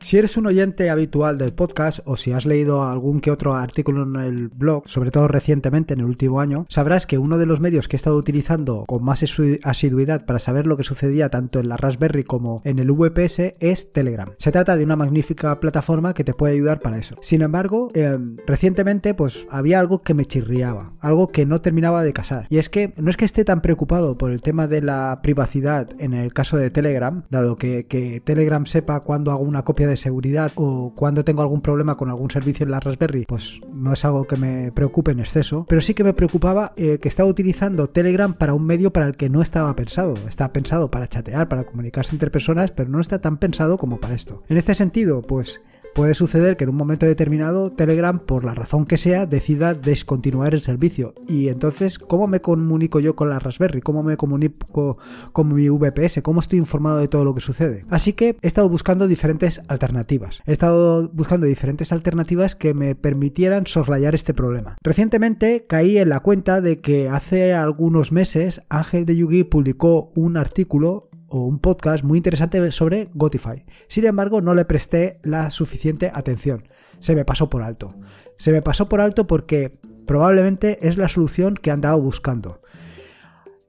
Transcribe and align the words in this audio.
Si 0.00 0.18
eres 0.18 0.36
un 0.36 0.46
oyente 0.46 0.90
habitual 0.90 1.38
del 1.38 1.52
podcast 1.52 2.00
o 2.04 2.16
si 2.16 2.32
has 2.32 2.46
leído 2.46 2.84
algún 2.84 3.20
que 3.20 3.30
otro 3.30 3.54
artículo 3.54 4.02
en 4.02 4.16
el 4.16 4.48
blog, 4.48 4.82
sobre 4.86 5.10
todo 5.10 5.28
recientemente 5.28 5.94
en 5.94 6.00
el 6.00 6.06
último 6.06 6.40
año, 6.40 6.66
sabrás 6.68 7.06
que 7.06 7.18
uno 7.18 7.38
de 7.38 7.46
los 7.46 7.60
medios 7.60 7.88
que 7.88 7.96
he 7.96 7.98
estado 7.98 8.16
utilizando 8.16 8.84
con 8.86 9.02
más 9.02 9.24
asiduidad 9.64 10.26
para 10.26 10.38
saber 10.38 10.66
lo 10.66 10.76
que 10.76 10.84
sucedía 10.84 11.28
tanto 11.28 11.60
en 11.60 11.68
la 11.68 11.76
Raspberry 11.76 12.24
como 12.24 12.62
en 12.64 12.78
el 12.78 12.92
VPS 12.92 13.54
es 13.60 13.92
Telegram. 13.92 14.30
Se 14.38 14.52
trata 14.52 14.76
de 14.76 14.84
una 14.84 14.96
magnífica 14.96 15.58
plataforma 15.60 16.14
que 16.14 16.24
te 16.24 16.34
puede 16.34 16.54
ayudar 16.54 16.80
para 16.80 16.98
eso. 16.98 17.16
Sin 17.20 17.42
embargo, 17.42 17.90
em, 17.94 18.36
recientemente 18.46 19.14
pues 19.14 19.46
había 19.50 19.80
algo 19.80 20.02
que 20.02 20.14
me 20.14 20.24
chirriaba, 20.24 20.92
algo 21.00 21.28
que 21.28 21.46
no 21.46 21.60
terminaba 21.60 22.04
de 22.04 22.12
casar. 22.12 22.46
Y 22.50 22.58
es 22.58 22.68
que 22.68 22.94
no 22.96 23.10
es 23.10 23.16
que 23.16 23.24
esté 23.24 23.44
tan 23.44 23.62
preocupado 23.62 24.18
por 24.18 24.30
el 24.30 24.42
tema 24.42 24.66
de 24.66 24.82
la 24.82 25.20
privacidad 25.22 25.88
en 25.98 26.12
el 26.12 26.32
caso 26.32 26.56
de 26.56 26.70
Telegram, 26.70 27.24
dado 27.30 27.56
que, 27.56 27.86
que 27.86 28.20
Telegram 28.20 28.66
sepa 28.66 29.00
cuando 29.00 29.30
hago 29.32 29.42
una 29.42 29.64
copia 29.64 29.88
de 29.88 29.95
seguridad 29.96 30.52
o 30.56 30.92
cuando 30.94 31.24
tengo 31.24 31.42
algún 31.42 31.60
problema 31.60 31.96
con 31.96 32.08
algún 32.08 32.30
servicio 32.30 32.64
en 32.64 32.70
la 32.70 32.80
Raspberry, 32.80 33.24
pues 33.26 33.60
no 33.72 33.92
es 33.92 34.04
algo 34.04 34.26
que 34.26 34.36
me 34.36 34.72
preocupe 34.72 35.12
en 35.12 35.20
exceso, 35.20 35.66
pero 35.68 35.80
sí 35.80 35.94
que 35.94 36.04
me 36.04 36.14
preocupaba 36.14 36.72
eh, 36.76 36.98
que 36.98 37.08
estaba 37.08 37.28
utilizando 37.28 37.88
Telegram 37.88 38.34
para 38.34 38.54
un 38.54 38.64
medio 38.64 38.92
para 38.92 39.06
el 39.06 39.16
que 39.16 39.28
no 39.28 39.42
estaba 39.42 39.74
pensado. 39.76 40.14
Está 40.28 40.52
pensado 40.52 40.90
para 40.90 41.08
chatear, 41.08 41.48
para 41.48 41.64
comunicarse 41.64 42.14
entre 42.14 42.30
personas, 42.30 42.70
pero 42.70 42.90
no 42.90 43.00
está 43.00 43.20
tan 43.20 43.38
pensado 43.38 43.78
como 43.78 43.98
para 43.98 44.14
esto. 44.14 44.42
En 44.48 44.56
este 44.56 44.74
sentido, 44.74 45.22
pues 45.22 45.60
puede 45.96 46.12
suceder 46.12 46.58
que 46.58 46.64
en 46.64 46.70
un 46.70 46.76
momento 46.76 47.06
determinado 47.06 47.72
Telegram, 47.72 48.18
por 48.18 48.44
la 48.44 48.54
razón 48.54 48.84
que 48.84 48.98
sea, 48.98 49.24
decida 49.24 49.72
descontinuar 49.72 50.52
el 50.52 50.60
servicio. 50.60 51.14
Y 51.26 51.48
entonces, 51.48 51.98
¿cómo 51.98 52.26
me 52.26 52.42
comunico 52.42 53.00
yo 53.00 53.16
con 53.16 53.30
la 53.30 53.38
Raspberry? 53.38 53.80
¿Cómo 53.80 54.02
me 54.02 54.18
comunico 54.18 54.98
con 55.32 55.54
mi 55.54 55.70
VPS? 55.70 56.20
¿Cómo 56.22 56.40
estoy 56.40 56.58
informado 56.58 56.98
de 56.98 57.08
todo 57.08 57.24
lo 57.24 57.34
que 57.34 57.40
sucede? 57.40 57.86
Así 57.88 58.12
que 58.12 58.36
he 58.42 58.46
estado 58.46 58.68
buscando 58.68 59.08
diferentes 59.08 59.62
alternativas. 59.68 60.42
He 60.44 60.52
estado 60.52 61.08
buscando 61.14 61.46
diferentes 61.46 61.90
alternativas 61.92 62.54
que 62.54 62.74
me 62.74 62.94
permitieran 62.94 63.66
soslayar 63.66 64.14
este 64.14 64.34
problema. 64.34 64.76
Recientemente 64.82 65.64
caí 65.66 65.96
en 65.96 66.10
la 66.10 66.20
cuenta 66.20 66.60
de 66.60 66.82
que 66.82 67.08
hace 67.08 67.54
algunos 67.54 68.12
meses 68.12 68.60
Ángel 68.68 69.06
de 69.06 69.16
Yugi 69.16 69.44
publicó 69.44 70.10
un 70.14 70.36
artículo 70.36 71.05
o 71.28 71.44
un 71.44 71.58
podcast 71.58 72.04
muy 72.04 72.18
interesante 72.18 72.70
sobre 72.72 73.08
Gotify. 73.14 73.64
Sin 73.88 74.06
embargo, 74.06 74.40
no 74.40 74.54
le 74.54 74.64
presté 74.64 75.18
la 75.22 75.50
suficiente 75.50 76.10
atención. 76.14 76.68
Se 77.00 77.14
me 77.14 77.24
pasó 77.24 77.50
por 77.50 77.62
alto. 77.62 77.94
Se 78.38 78.52
me 78.52 78.62
pasó 78.62 78.88
por 78.88 79.00
alto 79.00 79.26
porque 79.26 79.78
probablemente 80.06 80.86
es 80.86 80.96
la 80.96 81.08
solución 81.08 81.54
que 81.54 81.70
andaba 81.70 81.96
buscando. 81.96 82.60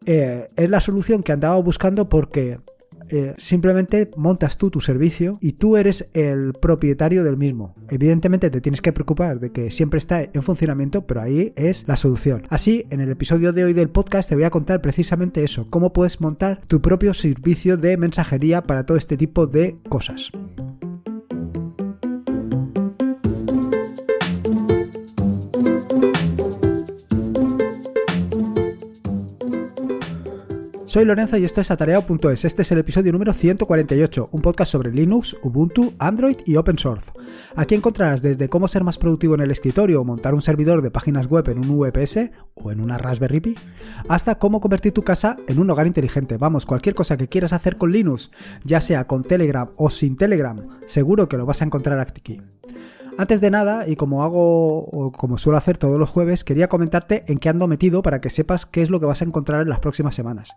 Eh, 0.05 0.50
es 0.55 0.69
la 0.69 0.81
solución 0.81 1.23
que 1.23 1.33
andaba 1.33 1.58
buscando 1.58 2.08
porque 2.09 2.59
eh, 3.09 3.33
simplemente 3.38 4.11
montas 4.16 4.58
tú 4.58 4.69
tu 4.69 4.81
servicio 4.81 5.38
y 5.41 5.53
tú 5.53 5.77
eres 5.77 6.09
el 6.13 6.53
propietario 6.53 7.23
del 7.23 7.38
mismo. 7.38 7.75
Evidentemente 7.89 8.50
te 8.50 8.61
tienes 8.61 8.81
que 8.81 8.94
preocupar 8.94 9.39
de 9.39 9.52
que 9.52 9.72
siempre 9.72 9.97
está 9.97 10.23
en 10.23 10.44
funcionamiento, 10.44 11.05
pero 11.05 11.22
ahí 11.22 11.53
es 11.55 11.88
la 11.88 11.97
solución. 11.97 12.44
Así, 12.50 12.85
en 12.89 13.00
el 13.00 13.09
episodio 13.09 13.53
de 13.53 13.63
hoy 13.63 13.73
del 13.73 13.89
podcast 13.89 14.30
te 14.30 14.35
voy 14.35 14.44
a 14.44 14.50
contar 14.50 14.81
precisamente 14.81 15.44
eso, 15.44 15.67
cómo 15.69 15.94
puedes 15.94 16.22
montar 16.22 16.61
tu 16.67 16.81
propio 16.81 17.13
servicio 17.13 17.78
de 17.78 17.97
mensajería 17.97 18.63
para 18.63 18.85
todo 18.85 18.97
este 18.97 19.17
tipo 19.17 19.47
de 19.47 19.78
cosas. 19.89 20.31
Soy 30.88 31.03
Lorenzo 31.03 31.38
y 31.38 31.43
esto 31.43 31.59
es 31.59 31.69
Atareado.es. 31.69 32.45
Este 32.45 32.61
es 32.61 32.71
el 32.71 32.77
episodio 32.77 33.11
número 33.11 33.33
148, 33.33 34.30
un 34.31 34.41
podcast 34.41 34.71
sobre 34.71 34.89
Linux, 34.89 35.35
Ubuntu, 35.44 35.94
Android 36.00 36.38
y 36.45 36.56
Open 36.56 36.78
Source. 36.78 37.12
Aquí 37.57 37.75
encontrarás 37.75 38.22
desde 38.22 38.47
cómo 38.47 38.69
ser 38.69 38.85
más 38.85 38.97
productivo 38.97 39.35
en 39.35 39.41
el 39.41 39.51
escritorio 39.51 40.00
o 40.00 40.06
montar 40.06 40.34
un 40.34 40.41
servidor 40.41 40.81
de 40.81 40.89
páginas 40.89 41.28
web 41.28 41.50
en 41.50 41.59
un 41.59 41.78
VPS 41.78 42.31
o 42.53 42.72
en 42.72 42.79
una 42.79 42.97
Raspberry 42.97 43.41
Pi, 43.41 43.56
hasta 44.07 44.35
cómo 44.35 44.62
convertir 44.62 44.94
tu 44.94 45.03
casa 45.03 45.35
en 45.50 45.59
un 45.59 45.69
hogar 45.69 45.88
inteligente. 45.88 46.38
Vamos, 46.38 46.66
cualquier 46.66 46.95
cosa 46.95 47.17
que 47.17 47.28
quieras 47.28 47.51
hacer 47.51 47.78
con 47.78 47.91
Linux, 47.91 48.31
ya 48.63 48.79
sea 48.79 49.07
con 49.07 49.23
Telegram 49.23 49.69
o 49.75 49.89
sin 49.89 50.16
Telegram, 50.16 50.57
seguro 50.85 51.28
que 51.28 51.35
lo 51.35 51.45
vas 51.45 51.62
a 51.62 51.66
encontrar 51.66 52.00
aquí. 52.00 52.41
Antes 53.17 53.41
de 53.41 53.50
nada, 53.50 53.88
y 53.88 53.95
como 53.95 54.23
hago 54.23 54.83
o 54.83 55.11
como 55.11 55.39
suelo 55.39 55.57
hacer 55.57 55.78
todos 55.79 55.97
los 55.97 56.11
jueves, 56.11 56.44
quería 56.44 56.67
comentarte 56.67 57.23
en 57.28 57.39
qué 57.39 57.50
ando 57.50 57.67
metido 57.67 58.03
para 58.03 58.22
que 58.22 58.29
sepas 58.29 58.67
qué 58.67 58.83
es 58.83 58.91
lo 58.91 59.00
que 59.00 59.07
vas 59.07 59.22
a 59.22 59.25
encontrar 59.25 59.61
en 59.61 59.69
las 59.69 59.79
próximas 59.79 60.13
semanas. 60.13 60.55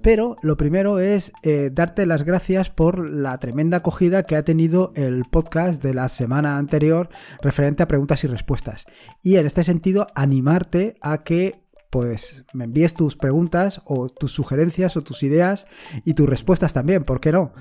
Pero 0.00 0.36
lo 0.40 0.56
primero 0.56 1.00
es 1.00 1.32
eh, 1.42 1.68
darte 1.70 2.06
las 2.06 2.24
gracias 2.24 2.70
por 2.70 3.06
la 3.06 3.36
tremenda 3.38 3.78
acogida 3.78 4.22
que 4.22 4.36
ha 4.36 4.42
tenido 4.42 4.92
el 4.96 5.26
podcast 5.26 5.82
de 5.82 5.92
la 5.92 6.08
semana 6.08 6.56
anterior 6.56 7.10
referente 7.42 7.82
a 7.82 7.88
preguntas 7.88 8.24
y 8.24 8.26
respuestas. 8.26 8.86
Y 9.22 9.36
en 9.36 9.44
este 9.44 9.62
sentido, 9.62 10.06
animarte 10.14 10.96
a 11.02 11.24
que 11.24 11.62
pues 11.90 12.44
me 12.52 12.64
envíes 12.64 12.94
tus 12.94 13.16
preguntas 13.16 13.82
o 13.84 14.08
tus 14.08 14.32
sugerencias 14.32 14.96
o 14.96 15.02
tus 15.02 15.22
ideas 15.22 15.66
y 16.04 16.14
tus 16.14 16.28
respuestas 16.28 16.72
también, 16.72 17.04
¿por 17.04 17.20
qué 17.20 17.32
no? 17.32 17.52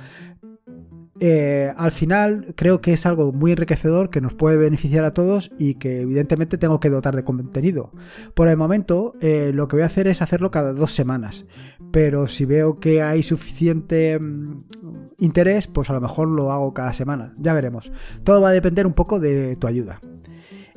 Eh, 1.19 1.73
al 1.75 1.91
final 1.91 2.53
creo 2.55 2.79
que 2.79 2.93
es 2.93 3.05
algo 3.05 3.31
muy 3.31 3.51
enriquecedor 3.51 4.09
que 4.09 4.21
nos 4.21 4.35
puede 4.35 4.57
beneficiar 4.57 5.03
a 5.03 5.13
todos 5.13 5.51
y 5.57 5.75
que 5.75 6.01
evidentemente 6.01 6.57
tengo 6.57 6.79
que 6.79 6.89
dotar 6.89 7.15
de 7.15 7.23
contenido. 7.23 7.91
Por 8.35 8.47
el 8.47 8.57
momento 8.57 9.13
eh, 9.21 9.51
lo 9.53 9.67
que 9.67 9.77
voy 9.77 9.83
a 9.83 9.87
hacer 9.87 10.07
es 10.07 10.21
hacerlo 10.21 10.51
cada 10.51 10.73
dos 10.73 10.93
semanas, 10.93 11.45
pero 11.91 12.27
si 12.27 12.45
veo 12.45 12.79
que 12.79 13.01
hay 13.01 13.23
suficiente 13.23 14.19
mm, 14.19 14.65
interés, 15.17 15.67
pues 15.67 15.89
a 15.89 15.93
lo 15.93 16.01
mejor 16.01 16.27
lo 16.27 16.51
hago 16.51 16.73
cada 16.73 16.93
semana, 16.93 17.33
ya 17.37 17.53
veremos. 17.53 17.91
Todo 18.23 18.41
va 18.41 18.49
a 18.49 18.53
depender 18.53 18.85
un 18.85 18.93
poco 18.93 19.19
de 19.19 19.55
tu 19.55 19.67
ayuda. 19.67 19.99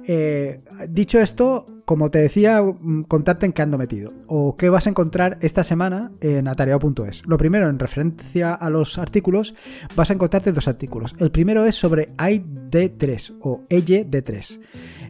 Eh, 0.07 0.63
dicho 0.89 1.21
esto, 1.21 1.67
como 1.85 2.11
te 2.11 2.21
decía, 2.21 2.63
mm, 2.63 3.05
contarte 3.05 3.47
en 3.47 3.53
qué 3.53 3.63
ando 3.63 3.79
metido 3.79 4.13
o 4.27 4.57
qué 4.57 4.69
vas 4.69 4.87
a 4.87 4.91
encontrar 4.91 5.39
esta 5.41 5.65
semana 5.65 6.13
en 6.21 6.49
atareado.es. 6.49 7.27
Lo 7.27 7.37
primero, 7.37 7.69
en 7.69 7.79
referencia 7.79 8.55
a 8.55 8.71
los 8.71 8.99
artículos, 8.99 9.55
vas 9.97 10.11
a 10.11 10.15
encontrarte 10.15 10.53
dos 10.53 10.69
artículos. 10.69 11.15
El 11.19 11.31
primero 11.31 11.65
es 11.67 11.75
sobre 11.75 12.15
ID3 12.17 13.39
o 13.41 13.65
EYD3. 13.69 14.61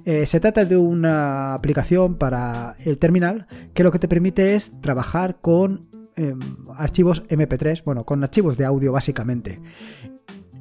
Eh, 0.05 0.27
se 0.27 0.41
trata 0.41 0.65
de 0.65 0.77
una 0.77 1.55
aplicación 1.55 2.17
para 2.17 2.77
el 2.84 2.99
terminal 2.99 3.47
que 3.75 3.84
lo 3.84 3.93
que 3.93 3.99
te 3.99 4.09
permite 4.09 4.55
es 4.55 4.81
trabajar 4.81 5.41
con 5.41 5.91
em, 6.17 6.39
archivos 6.77 7.23
MP3, 7.29 7.84
bueno, 7.84 8.05
con 8.05 8.23
archivos 8.23 8.56
de 8.56 8.65
audio 8.65 8.93
básicamente 8.93 9.61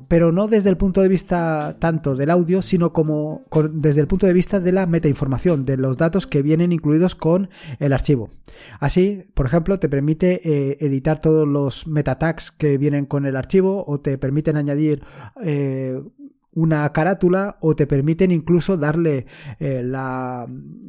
pero 0.09 0.31
no 0.31 0.47
desde 0.47 0.69
el 0.69 0.75
punto 0.75 1.01
de 1.01 1.07
vista 1.07 1.77
tanto 1.79 2.15
del 2.15 2.31
audio, 2.31 2.63
sino 2.63 2.91
como 2.91 3.45
desde 3.71 4.01
el 4.01 4.07
punto 4.07 4.25
de 4.25 4.33
vista 4.33 4.59
de 4.59 4.71
la 4.71 4.87
metainformación, 4.87 5.65
de 5.65 5.77
los 5.77 5.97
datos 5.97 6.25
que 6.25 6.41
vienen 6.41 6.71
incluidos 6.71 7.13
con 7.13 7.49
el 7.77 7.93
archivo. 7.93 8.31
Así, 8.79 9.27
por 9.35 9.45
ejemplo, 9.45 9.79
te 9.79 9.87
permite 9.87 10.41
eh, 10.43 10.77
editar 10.81 11.21
todos 11.21 11.47
los 11.47 11.85
meta 11.85 12.17
tags 12.17 12.51
que 12.51 12.79
vienen 12.79 13.05
con 13.05 13.27
el 13.27 13.35
archivo 13.35 13.85
o 13.85 14.01
te 14.01 14.17
permiten 14.17 14.57
añadir 14.57 15.03
eh, 15.43 16.01
una 16.53 16.91
carátula 16.91 17.57
o 17.61 17.75
te 17.75 17.85
permiten 17.85 18.31
incluso 18.31 18.77
darle 18.77 19.27
el 19.59 19.93
eh, 19.95 20.45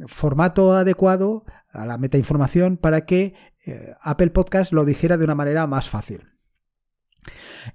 formato 0.07 0.73
adecuado 0.73 1.45
a 1.71 1.85
la 1.85 1.99
metainformación 1.99 2.75
para 2.75 3.05
que 3.05 3.35
Apple 4.01 4.31
Podcast 4.31 4.73
lo 4.73 4.83
dijera 4.83 5.17
de 5.17 5.25
una 5.25 5.35
manera 5.35 5.67
más 5.67 5.87
fácil. 5.87 6.31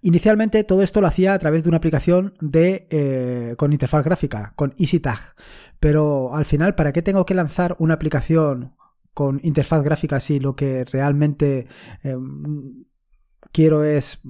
Inicialmente 0.03 0.65
todo 0.65 0.83
esto 0.83 1.01
lo 1.01 1.07
hacía 1.07 1.35
a 1.35 1.39
través 1.39 1.63
de 1.63 1.69
una 1.69 1.79
aplicación 1.79 2.35
de, 2.41 2.87
eh, 2.91 3.55
con 3.57 3.73
interfaz 3.73 4.05
gráfica, 4.05 4.53
con 4.57 4.75
EasyTag. 4.79 5.35
Pero 5.81 6.35
al 6.35 6.45
final, 6.45 6.75
¿para 6.75 6.93
qué 6.93 7.03
tengo 7.03 7.27
que 7.27 7.35
lanzar 7.35 7.77
una 7.79 7.95
aplicación 7.95 8.75
con 9.15 9.41
interfaz 9.43 9.83
gráfica 9.83 10.21
si 10.21 10.41
lo 10.41 10.57
que 10.57 10.85
realmente 10.85 11.69
em, 12.03 12.85
quiero 13.53 13.85
es 13.85 14.21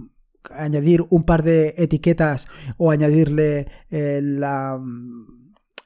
añadir 0.50 1.04
un 1.10 1.24
par 1.24 1.42
de 1.42 1.74
etiquetas 1.76 2.46
o 2.76 2.92
añadirle 2.92 3.66
eh, 3.90 4.20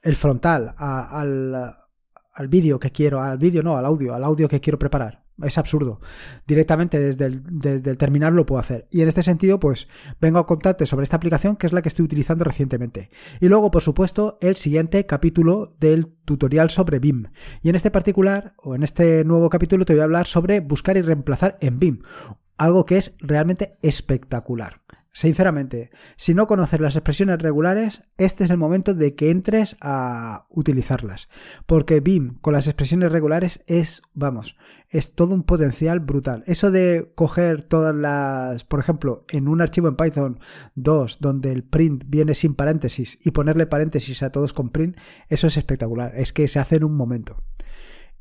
el 0.03 0.17
frontal 0.17 0.75
al, 0.76 1.55
al 1.55 2.49
vídeo 2.49 2.79
que 2.79 2.91
quiero, 2.91 3.23
al 3.23 3.38
vídeo 3.38 3.62
no, 3.62 3.76
al 3.76 3.87
audio, 3.87 4.15
al 4.15 4.25
audio 4.25 4.49
que 4.49 4.61
quiero 4.61 4.79
preparar? 4.79 5.25
Es 5.43 5.59
absurdo. 5.59 6.01
Directamente 6.47 6.99
desde 6.99 7.27
el, 7.27 7.43
desde 7.45 7.91
el 7.91 7.99
terminal 7.99 8.35
lo 8.35 8.47
puedo 8.47 8.61
hacer. 8.61 8.87
Y 8.91 9.03
en 9.03 9.09
este 9.09 9.23
sentido, 9.23 9.61
pues 9.61 9.89
vengo 10.21 10.39
a 10.39 10.47
contarte 10.47 10.87
sobre 10.87 11.05
esta 11.05 11.17
aplicación 11.17 11.57
que 11.57 11.67
es 11.67 11.73
la 11.73 11.83
que 11.83 11.89
estoy 11.89 12.05
utilizando 12.05 12.45
recientemente. 12.45 13.11
Y 13.41 13.49
luego, 13.49 13.71
por 13.71 13.83
supuesto, 13.83 14.39
el 14.41 14.57
siguiente 14.57 15.07
capítulo 15.07 15.75
del 15.81 16.09
tutorial 16.25 16.71
sobre 16.71 16.99
BIM. 16.99 17.27
Y 17.63 17.69
en 17.69 17.75
este 17.75 17.91
particular, 17.91 18.55
o 18.63 18.75
en 18.75 18.83
este 18.83 19.25
nuevo 19.25 19.49
capítulo, 19.51 19.85
te 19.85 19.95
voy 19.95 20.01
a 20.01 20.05
hablar 20.05 20.27
sobre 20.27 20.61
buscar 20.61 20.97
y 20.97 21.03
reemplazar 21.03 21.59
en 21.61 21.79
BIM. 21.79 22.03
Algo 22.57 22.85
que 22.85 22.99
es 22.99 23.15
realmente 23.21 23.79
espectacular. 23.83 24.80
Sinceramente, 25.12 25.91
si 26.17 26.35
no 26.35 26.47
conoces 26.47 26.81
las 26.81 26.97
expresiones 26.97 27.41
regulares, 27.41 28.03
este 28.19 28.45
es 28.45 28.51
el 28.51 28.59
momento 28.59 28.95
de 28.95 29.15
que 29.15 29.31
entres 29.31 29.77
a 29.81 30.47
utilizarlas. 30.51 31.29
Porque 31.67 32.01
BIM 32.01 32.39
con 32.41 32.53
las 32.53 32.67
expresiones 32.67 33.12
regulares 33.12 33.62
es, 33.67 34.03
vamos, 34.15 34.57
es 34.89 35.15
todo 35.15 35.35
un 35.35 35.43
potencial 35.43 36.01
brutal. 36.01 36.43
Eso 36.47 36.71
de 36.71 37.12
coger 37.15 37.62
todas 37.62 37.95
las, 37.95 38.65
por 38.65 38.81
ejemplo, 38.81 39.25
en 39.31 39.49
un 39.49 39.61
archivo 39.61 39.89
en 39.89 39.97
Python 39.97 40.41
2 40.75 41.19
donde 41.21 41.53
el 41.53 41.65
print 41.65 42.05
viene 42.07 42.35
sin 42.35 42.55
paréntesis 42.55 43.19
y 43.25 43.31
ponerle 43.31 43.67
paréntesis 43.67 44.23
a 44.23 44.31
todos 44.31 44.53
con 44.53 44.71
print, 44.71 44.97
eso 45.29 45.47
es 45.47 45.57
espectacular. 45.57 46.12
Es 46.15 46.33
que 46.33 46.49
se 46.49 46.59
hace 46.59 46.77
en 46.77 46.85
un 46.85 46.97
momento 46.97 47.43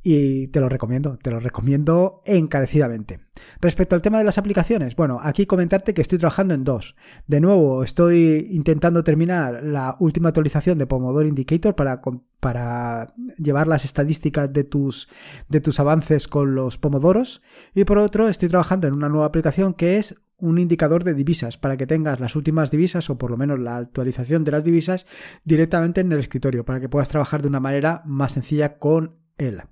y 0.02 0.48
te 0.48 0.62
lo 0.62 0.70
recomiendo, 0.70 1.18
te 1.18 1.32
lo 1.32 1.40
recomiendo 1.40 2.22
encarecidamente. 2.26 3.20
Respecto 3.62 3.96
al 3.96 4.02
tema 4.02 4.18
de 4.18 4.24
las 4.24 4.38
aplicaciones, 4.38 4.96
bueno, 4.96 5.20
aquí 5.22 5.46
comentarte 5.46 5.94
que 5.94 6.02
estoy 6.02 6.20
trabajando 6.20 6.54
en 6.54 6.64
dos. 6.64 6.96
De 7.28 7.42
nuevo, 7.42 7.84
estoy 7.84 8.48
intentando 8.52 9.04
terminar 9.04 9.62
la 9.64 9.98
última 10.00 10.30
actualización 10.30 10.78
de 10.78 10.88
Pomodoro 10.88 11.28
Indicator 11.28 11.76
para, 11.76 12.02
para 12.40 13.14
llevar 13.38 13.68
las 13.68 13.84
estadísticas 13.86 14.52
de 14.54 14.64
tus, 14.64 15.10
de 15.50 15.62
tus 15.62 15.80
avances 15.80 16.28
con 16.28 16.56
los 16.56 16.78
pomodoros. 16.78 17.42
Y 17.76 17.84
por 17.84 17.98
otro, 17.98 18.30
estoy 18.30 18.50
trabajando 18.50 18.88
en 18.88 18.94
una 18.94 19.10
nueva 19.10 19.26
aplicación 19.26 19.74
que 19.74 19.98
es 19.98 20.16
un 20.38 20.60
indicador 20.60 21.04
de 21.04 21.14
divisas 21.14 21.58
para 21.58 21.76
que 21.76 21.88
tengas 21.88 22.22
las 22.22 22.38
últimas 22.38 22.72
divisas 22.72 23.10
o 23.10 23.18
por 23.18 23.32
lo 23.32 23.38
menos 23.38 23.60
la 23.60 23.78
actualización 23.78 24.46
de 24.46 24.52
las 24.52 24.64
divisas 24.64 25.06
directamente 25.44 26.00
en 26.02 26.12
el 26.12 26.20
escritorio 26.20 26.64
para 26.64 26.80
que 26.80 26.88
puedas 26.88 27.10
trabajar 27.10 27.42
de 27.42 27.50
una 27.50 27.60
manera 27.60 28.02
más 28.06 28.34
sencilla 28.34 28.78
con 28.78 29.18
él. 29.38 29.64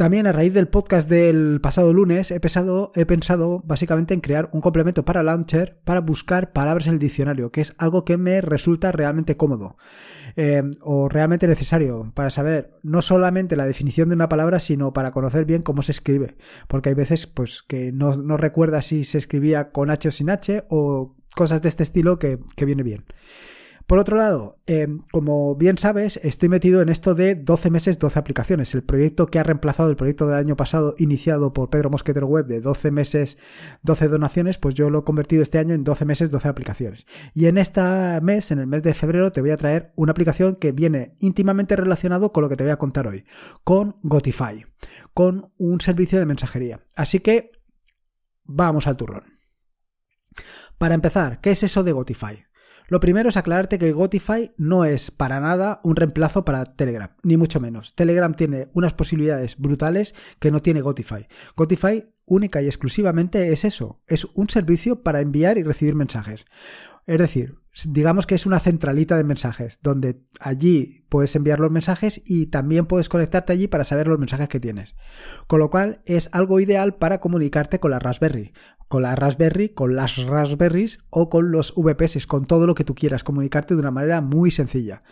También 0.00 0.26
a 0.26 0.32
raíz 0.32 0.54
del 0.54 0.66
podcast 0.66 1.10
del 1.10 1.60
pasado 1.60 1.92
lunes 1.92 2.30
he 2.30 2.40
pensado, 2.40 2.90
he 2.94 3.04
pensado 3.04 3.60
básicamente 3.66 4.14
en 4.14 4.22
crear 4.22 4.48
un 4.54 4.62
complemento 4.62 5.04
para 5.04 5.22
Launcher 5.22 5.78
para 5.84 6.00
buscar 6.00 6.54
palabras 6.54 6.86
en 6.86 6.94
el 6.94 6.98
diccionario, 6.98 7.52
que 7.52 7.60
es 7.60 7.74
algo 7.76 8.06
que 8.06 8.16
me 8.16 8.40
resulta 8.40 8.92
realmente 8.92 9.36
cómodo 9.36 9.76
eh, 10.36 10.62
o 10.80 11.10
realmente 11.10 11.46
necesario 11.46 12.12
para 12.14 12.30
saber 12.30 12.78
no 12.82 13.02
solamente 13.02 13.56
la 13.56 13.66
definición 13.66 14.08
de 14.08 14.14
una 14.14 14.30
palabra, 14.30 14.58
sino 14.58 14.94
para 14.94 15.10
conocer 15.10 15.44
bien 15.44 15.60
cómo 15.60 15.82
se 15.82 15.92
escribe, 15.92 16.34
porque 16.66 16.88
hay 16.88 16.94
veces 16.94 17.26
pues 17.26 17.62
que 17.62 17.92
no, 17.92 18.16
no 18.16 18.38
recuerda 18.38 18.80
si 18.80 19.04
se 19.04 19.18
escribía 19.18 19.70
con 19.70 19.90
H 19.90 20.08
o 20.08 20.12
sin 20.12 20.30
H 20.30 20.64
o 20.70 21.14
cosas 21.36 21.60
de 21.60 21.68
este 21.68 21.82
estilo 21.82 22.18
que, 22.18 22.38
que 22.56 22.64
viene 22.64 22.84
bien. 22.84 23.04
Por 23.90 23.98
otro 23.98 24.16
lado, 24.16 24.56
eh, 24.68 24.86
como 25.10 25.56
bien 25.56 25.76
sabes, 25.76 26.20
estoy 26.22 26.48
metido 26.48 26.80
en 26.80 26.90
esto 26.90 27.16
de 27.16 27.34
12 27.34 27.70
meses, 27.70 27.98
12 27.98 28.20
aplicaciones. 28.20 28.72
El 28.72 28.84
proyecto 28.84 29.26
que 29.26 29.40
ha 29.40 29.42
reemplazado 29.42 29.90
el 29.90 29.96
proyecto 29.96 30.28
del 30.28 30.36
año 30.36 30.54
pasado, 30.54 30.94
iniciado 30.98 31.52
por 31.52 31.70
Pedro 31.70 31.90
Mosquetero 31.90 32.28
Web, 32.28 32.46
de 32.46 32.60
12 32.60 32.92
meses, 32.92 33.36
12 33.82 34.06
donaciones, 34.06 34.58
pues 34.58 34.76
yo 34.76 34.90
lo 34.90 35.00
he 35.00 35.02
convertido 35.02 35.42
este 35.42 35.58
año 35.58 35.74
en 35.74 35.82
12 35.82 36.04
meses, 36.04 36.30
12 36.30 36.46
aplicaciones. 36.46 37.04
Y 37.34 37.46
en 37.46 37.58
este 37.58 37.80
mes, 38.22 38.52
en 38.52 38.60
el 38.60 38.68
mes 38.68 38.84
de 38.84 38.94
febrero, 38.94 39.32
te 39.32 39.40
voy 39.40 39.50
a 39.50 39.56
traer 39.56 39.92
una 39.96 40.12
aplicación 40.12 40.54
que 40.54 40.70
viene 40.70 41.16
íntimamente 41.18 41.74
relacionado 41.74 42.30
con 42.30 42.44
lo 42.44 42.48
que 42.48 42.54
te 42.54 42.62
voy 42.62 42.70
a 42.70 42.78
contar 42.78 43.08
hoy, 43.08 43.24
con 43.64 43.96
Gotify, 44.04 44.66
con 45.14 45.52
un 45.58 45.80
servicio 45.80 46.20
de 46.20 46.26
mensajería. 46.26 46.86
Así 46.94 47.18
que 47.18 47.50
vamos 48.44 48.86
al 48.86 48.96
turrón. 48.96 49.40
Para 50.78 50.94
empezar, 50.94 51.40
¿qué 51.40 51.50
es 51.50 51.64
eso 51.64 51.82
de 51.82 51.90
Gotify? 51.90 52.49
Lo 52.90 52.98
primero 52.98 53.28
es 53.28 53.36
aclararte 53.36 53.78
que 53.78 53.92
Gotify 53.92 54.52
no 54.56 54.84
es 54.84 55.12
para 55.12 55.38
nada 55.38 55.80
un 55.84 55.94
reemplazo 55.94 56.44
para 56.44 56.64
Telegram, 56.64 57.10
ni 57.22 57.36
mucho 57.36 57.60
menos. 57.60 57.94
Telegram 57.94 58.34
tiene 58.34 58.66
unas 58.74 58.94
posibilidades 58.94 59.56
brutales 59.58 60.12
que 60.40 60.50
no 60.50 60.60
tiene 60.60 60.80
Gotify. 60.80 61.28
Gotify 61.56 62.10
única 62.26 62.60
y 62.62 62.66
exclusivamente 62.66 63.52
es 63.52 63.64
eso, 63.64 64.02
es 64.08 64.24
un 64.34 64.48
servicio 64.48 65.04
para 65.04 65.20
enviar 65.20 65.56
y 65.56 65.62
recibir 65.62 65.94
mensajes. 65.94 66.46
Es 67.10 67.18
decir, 67.18 67.54
digamos 67.86 68.24
que 68.24 68.36
es 68.36 68.46
una 68.46 68.60
centralita 68.60 69.16
de 69.16 69.24
mensajes, 69.24 69.80
donde 69.82 70.20
allí 70.38 71.04
puedes 71.08 71.34
enviar 71.34 71.58
los 71.58 71.72
mensajes 71.72 72.22
y 72.24 72.46
también 72.46 72.86
puedes 72.86 73.08
conectarte 73.08 73.52
allí 73.52 73.66
para 73.66 73.82
saber 73.82 74.06
los 74.06 74.20
mensajes 74.20 74.48
que 74.48 74.60
tienes. 74.60 74.94
Con 75.48 75.58
lo 75.58 75.70
cual 75.70 76.02
es 76.06 76.28
algo 76.30 76.60
ideal 76.60 76.94
para 76.94 77.18
comunicarte 77.18 77.80
con 77.80 77.90
la 77.90 77.98
Raspberry 77.98 78.52
con 78.86 79.02
la 79.02 79.16
Raspberry, 79.16 79.70
con 79.70 79.96
las 79.96 80.18
Raspberries 80.24 81.00
o 81.10 81.30
con 81.30 81.50
los 81.50 81.74
VPS, 81.76 82.28
con 82.28 82.46
todo 82.46 82.68
lo 82.68 82.76
que 82.76 82.84
tú 82.84 82.94
quieras, 82.94 83.24
comunicarte 83.24 83.74
de 83.74 83.80
una 83.80 83.90
manera 83.90 84.20
muy 84.20 84.52
sencilla. 84.52 85.02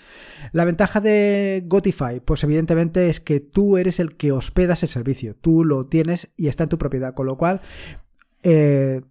La 0.52 0.64
ventaja 0.64 1.00
de 1.00 1.64
Gotify, 1.66 2.20
pues 2.20 2.44
evidentemente 2.44 3.08
es 3.08 3.18
que 3.18 3.40
tú 3.40 3.76
eres 3.76 3.98
el 3.98 4.16
que 4.16 4.30
hospedas 4.30 4.84
el 4.84 4.88
servicio, 4.88 5.34
tú 5.34 5.64
lo 5.64 5.86
tienes 5.86 6.28
y 6.36 6.46
está 6.46 6.64
en 6.64 6.70
tu 6.70 6.78
propiedad, 6.78 7.14
con 7.14 7.26
lo 7.26 7.36
cual 7.36 7.60
eh, 8.44 9.02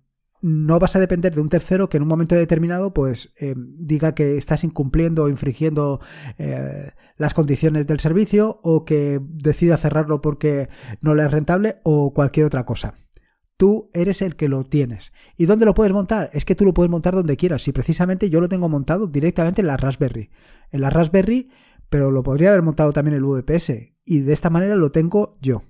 no 0.41 0.79
vas 0.79 0.95
a 0.95 0.99
depender 0.99 1.33
de 1.33 1.41
un 1.41 1.49
tercero 1.49 1.89
que 1.89 1.97
en 1.97 2.03
un 2.03 2.09
momento 2.09 2.35
determinado 2.35 2.93
pues 2.93 3.31
eh, 3.39 3.55
diga 3.57 4.13
que 4.13 4.37
estás 4.37 4.63
incumpliendo 4.63 5.23
o 5.23 5.29
infringiendo 5.29 5.99
eh, 6.37 6.91
las 7.17 7.33
condiciones 7.33 7.87
del 7.87 7.99
servicio 7.99 8.59
o 8.63 8.85
que 8.85 9.19
decida 9.21 9.77
cerrarlo 9.77 10.21
porque 10.21 10.69
no 11.01 11.15
le 11.15 11.25
es 11.25 11.31
rentable 11.31 11.77
o 11.83 12.13
cualquier 12.13 12.45
otra 12.45 12.65
cosa. 12.65 12.95
Tú 13.57 13.89
eres 13.93 14.21
el 14.21 14.35
que 14.35 14.47
lo 14.47 14.63
tienes. 14.63 15.11
¿Y 15.35 15.47
dónde 15.47 15.65
lo 15.65 15.73
puedes 15.73 15.91
montar? 15.91 16.29
Es 16.31 16.45
que 16.45 16.53
tú 16.53 16.63
lo 16.63 16.75
puedes 16.75 16.91
montar 16.91 17.15
donde 17.15 17.37
quieras. 17.37 17.67
Y 17.67 17.71
precisamente 17.71 18.29
yo 18.29 18.39
lo 18.39 18.49
tengo 18.49 18.69
montado 18.69 19.07
directamente 19.07 19.61
en 19.61 19.67
la 19.67 19.77
Raspberry. 19.77 20.29
En 20.69 20.81
la 20.81 20.91
Raspberry, 20.91 21.49
pero 21.89 22.11
lo 22.11 22.21
podría 22.21 22.49
haber 22.49 22.61
montado 22.61 22.93
también 22.93 23.15
el 23.15 23.23
VPS. 23.23 23.95
Y 24.05 24.19
de 24.19 24.33
esta 24.33 24.51
manera 24.51 24.75
lo 24.75 24.91
tengo 24.91 25.39
yo. 25.41 25.63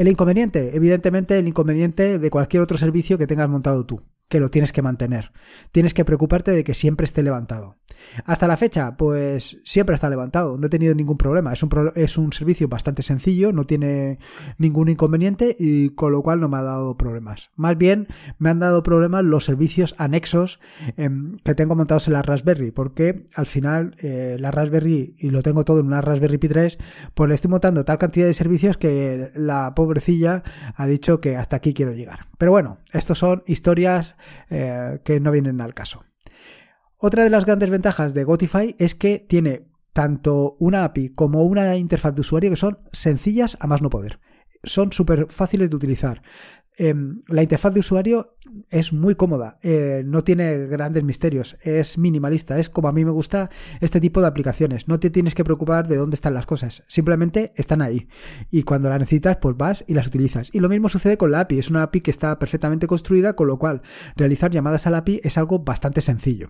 El 0.00 0.08
inconveniente, 0.08 0.74
evidentemente 0.74 1.38
el 1.38 1.46
inconveniente 1.46 2.18
de 2.18 2.30
cualquier 2.30 2.62
otro 2.62 2.78
servicio 2.78 3.18
que 3.18 3.26
tengas 3.26 3.50
montado 3.50 3.84
tú 3.84 4.00
que 4.30 4.40
lo 4.40 4.48
tienes 4.48 4.72
que 4.72 4.80
mantener. 4.80 5.32
Tienes 5.72 5.92
que 5.92 6.04
preocuparte 6.04 6.52
de 6.52 6.64
que 6.64 6.72
siempre 6.72 7.04
esté 7.04 7.22
levantado. 7.22 7.76
Hasta 8.24 8.48
la 8.48 8.56
fecha, 8.56 8.96
pues 8.96 9.58
siempre 9.64 9.94
está 9.94 10.08
levantado, 10.08 10.56
no 10.56 10.66
he 10.66 10.70
tenido 10.70 10.94
ningún 10.94 11.18
problema. 11.18 11.52
Es 11.52 11.62
un, 11.62 11.70
es 11.96 12.16
un 12.16 12.32
servicio 12.32 12.68
bastante 12.68 13.02
sencillo, 13.02 13.52
no 13.52 13.64
tiene 13.64 14.18
ningún 14.56 14.88
inconveniente 14.88 15.56
y 15.58 15.90
con 15.90 16.12
lo 16.12 16.22
cual 16.22 16.40
no 16.40 16.48
me 16.48 16.58
ha 16.58 16.62
dado 16.62 16.96
problemas. 16.96 17.50
Más 17.56 17.76
bien 17.76 18.06
me 18.38 18.50
han 18.50 18.60
dado 18.60 18.82
problemas 18.84 19.24
los 19.24 19.44
servicios 19.44 19.96
anexos 19.98 20.60
em, 20.96 21.36
que 21.44 21.54
tengo 21.54 21.74
montados 21.74 22.06
en 22.06 22.14
la 22.14 22.22
Raspberry, 22.22 22.70
porque 22.70 23.26
al 23.34 23.46
final 23.46 23.96
eh, 24.00 24.36
la 24.38 24.52
Raspberry, 24.52 25.14
y 25.18 25.30
lo 25.30 25.42
tengo 25.42 25.64
todo 25.64 25.80
en 25.80 25.86
una 25.86 26.00
Raspberry 26.00 26.38
Pi 26.38 26.48
3, 26.48 26.78
pues 27.14 27.28
le 27.28 27.34
estoy 27.34 27.50
montando 27.50 27.84
tal 27.84 27.98
cantidad 27.98 28.26
de 28.26 28.34
servicios 28.34 28.78
que 28.78 29.30
la 29.34 29.74
pobrecilla 29.74 30.44
ha 30.76 30.86
dicho 30.86 31.20
que 31.20 31.36
hasta 31.36 31.56
aquí 31.56 31.74
quiero 31.74 31.92
llegar. 31.92 32.28
Pero 32.38 32.52
bueno, 32.52 32.78
estos 32.92 33.18
son 33.18 33.42
historias 33.46 34.16
eh, 34.48 35.00
que 35.04 35.20
no 35.20 35.30
vienen 35.30 35.60
al 35.60 35.74
caso. 35.74 36.04
Otra 36.96 37.24
de 37.24 37.30
las 37.30 37.44
grandes 37.44 37.70
ventajas 37.70 38.12
de 38.14 38.24
Gotify 38.24 38.76
es 38.78 38.94
que 38.94 39.18
tiene 39.18 39.70
tanto 39.92 40.56
una 40.60 40.84
API 40.84 41.10
como 41.10 41.44
una 41.44 41.76
interfaz 41.76 42.14
de 42.14 42.20
usuario 42.20 42.50
que 42.50 42.56
son 42.56 42.78
sencillas 42.92 43.56
a 43.60 43.66
más 43.66 43.82
no 43.82 43.90
poder. 43.90 44.20
Son 44.62 44.92
súper 44.92 45.26
fáciles 45.30 45.70
de 45.70 45.76
utilizar. 45.76 46.22
Em, 46.82 47.20
la 47.28 47.42
interfaz 47.42 47.74
de 47.74 47.80
usuario 47.80 48.38
es 48.70 48.94
muy 48.94 49.14
cómoda, 49.14 49.58
eh, 49.62 50.02
no 50.06 50.24
tiene 50.24 50.66
grandes 50.66 51.04
misterios, 51.04 51.58
es 51.60 51.98
minimalista, 51.98 52.58
es 52.58 52.70
como 52.70 52.88
a 52.88 52.92
mí 52.92 53.04
me 53.04 53.10
gusta 53.10 53.50
este 53.82 54.00
tipo 54.00 54.22
de 54.22 54.28
aplicaciones. 54.28 54.88
No 54.88 54.98
te 54.98 55.10
tienes 55.10 55.34
que 55.34 55.44
preocupar 55.44 55.88
de 55.88 55.96
dónde 55.96 56.14
están 56.14 56.32
las 56.32 56.46
cosas, 56.46 56.82
simplemente 56.86 57.52
están 57.56 57.82
ahí. 57.82 58.08
Y 58.50 58.62
cuando 58.62 58.88
las 58.88 58.98
necesitas, 58.98 59.36
pues 59.42 59.58
vas 59.58 59.84
y 59.88 59.92
las 59.92 60.06
utilizas. 60.06 60.48
Y 60.54 60.60
lo 60.60 60.70
mismo 60.70 60.88
sucede 60.88 61.18
con 61.18 61.32
la 61.32 61.40
API, 61.40 61.58
es 61.58 61.68
una 61.68 61.82
API 61.82 62.00
que 62.00 62.10
está 62.10 62.38
perfectamente 62.38 62.86
construida, 62.86 63.36
con 63.36 63.48
lo 63.48 63.58
cual 63.58 63.82
realizar 64.16 64.50
llamadas 64.50 64.86
a 64.86 64.90
la 64.90 64.98
API 64.98 65.20
es 65.22 65.36
algo 65.36 65.58
bastante 65.58 66.00
sencillo. 66.00 66.48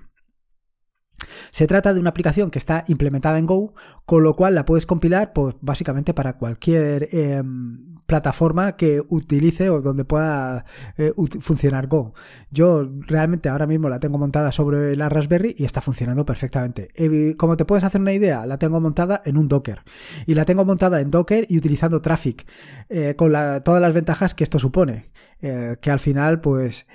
Se 1.51 1.67
trata 1.67 1.95
de 1.95 2.01
una 2.01 2.11
aplicación 2.11 2.51
que 2.51 2.59
está 2.59 2.85
implementada 2.89 3.39
en 3.39 3.47
Go, 3.47 3.75
con 4.07 4.23
lo 4.23 4.35
cual 4.35 4.55
la 4.55 4.65
puedes 4.65 4.87
compilar 4.87 5.33
pues, 5.33 5.55
básicamente 5.61 6.15
para 6.15 6.35
cualquier 6.35 7.09
em, 7.13 7.97
plataforma 8.07 8.77
que 8.77 9.01
utilice 9.09 9.71
o 9.71 9.81
donde 9.81 10.05
pueda 10.05 10.65
eh, 10.97 11.13
funcionar 11.41 11.87
Go. 11.87 12.15
Yo 12.51 12.89
realmente 13.07 13.49
ahora 13.49 13.67
mismo 13.67 13.89
la 13.89 14.01
tengo 14.01 14.19
montada 14.19 14.53
sobre 14.53 14.97
la 14.97 15.09
Raspberry 15.09 15.55
y 15.57 15.65
está 15.65 15.81
funcionando 15.81 16.25
perfectamente. 16.25 16.89
como 17.37 17.57
te 17.57 17.65
puedes 17.65 17.85
hacer 17.85 18.01
una 18.01 18.13
idea, 18.13 18.47
la 18.47 18.59
tengo 18.59 18.81
montada 18.81 19.23
en 19.25 19.37
un 19.37 19.49
Docker. 19.49 19.83
Y 20.27 20.35
la 20.35 20.45
tengo 20.45 20.65
montada 20.65 21.01
en 21.01 21.11
Docker 21.11 21.47
y 21.49 21.57
utilizando 21.57 22.03
Traffic, 22.03 22.47
eh, 22.89 23.15
con 23.17 23.33
todas 23.65 23.81
las 23.81 23.95
ventajas 23.95 24.35
que 24.35 24.45
esto 24.45 24.59
supone. 24.59 25.11
Eh, 25.43 25.77
que 25.81 25.91
al 25.91 26.01
final, 26.01 26.41
pues, 26.41 26.87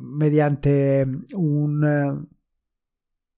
mediante 0.00 1.06
un 1.34 2.28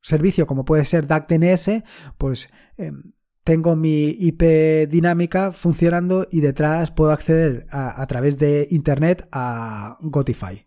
servicio 0.03 0.47
como 0.47 0.65
puede 0.65 0.85
ser 0.85 1.07
DACDNS, 1.07 1.83
pues 2.19 2.51
em, 2.77 3.13
tengo 3.45 3.75
mi 3.75 4.11
IP 4.11 4.89
dinámica 4.89 5.53
funcionando 5.53 6.27
y 6.31 6.41
detrás 6.41 6.93
puedo 6.93 7.11
acceder 7.11 7.67
a, 7.71 8.07
través 8.07 8.39
de 8.39 8.69
Internet 8.71 9.29
a 9.33 9.97
Gotify. 10.01 10.65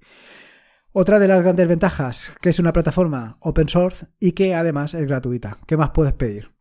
Otra 0.91 1.19
de 1.19 1.27
las 1.27 1.41
grandes 1.41 1.67
ventajas, 1.67 2.35
que 2.41 2.49
es 2.49 2.59
una 2.59 2.73
plataforma 2.73 3.37
open 3.41 3.67
source 3.67 4.07
y 4.19 4.31
que 4.31 4.55
además 4.55 4.93
es 4.93 5.05
gratuita. 5.07 5.57
¿Qué 5.67 5.77
más 5.77 5.91
puedes 5.91 6.13
pedir? 6.13 6.51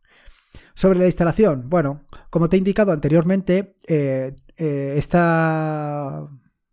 Sobre 0.73 0.99
la 0.99 1.05
instalación, 1.05 1.69
bueno, 1.69 2.05
como 2.29 2.49
te 2.49 2.57
he 2.57 2.59
indicado 2.59 2.91
anteriormente, 2.91 3.75
eh, 3.87 4.35
eh, 4.57 4.95
esta 4.97 6.27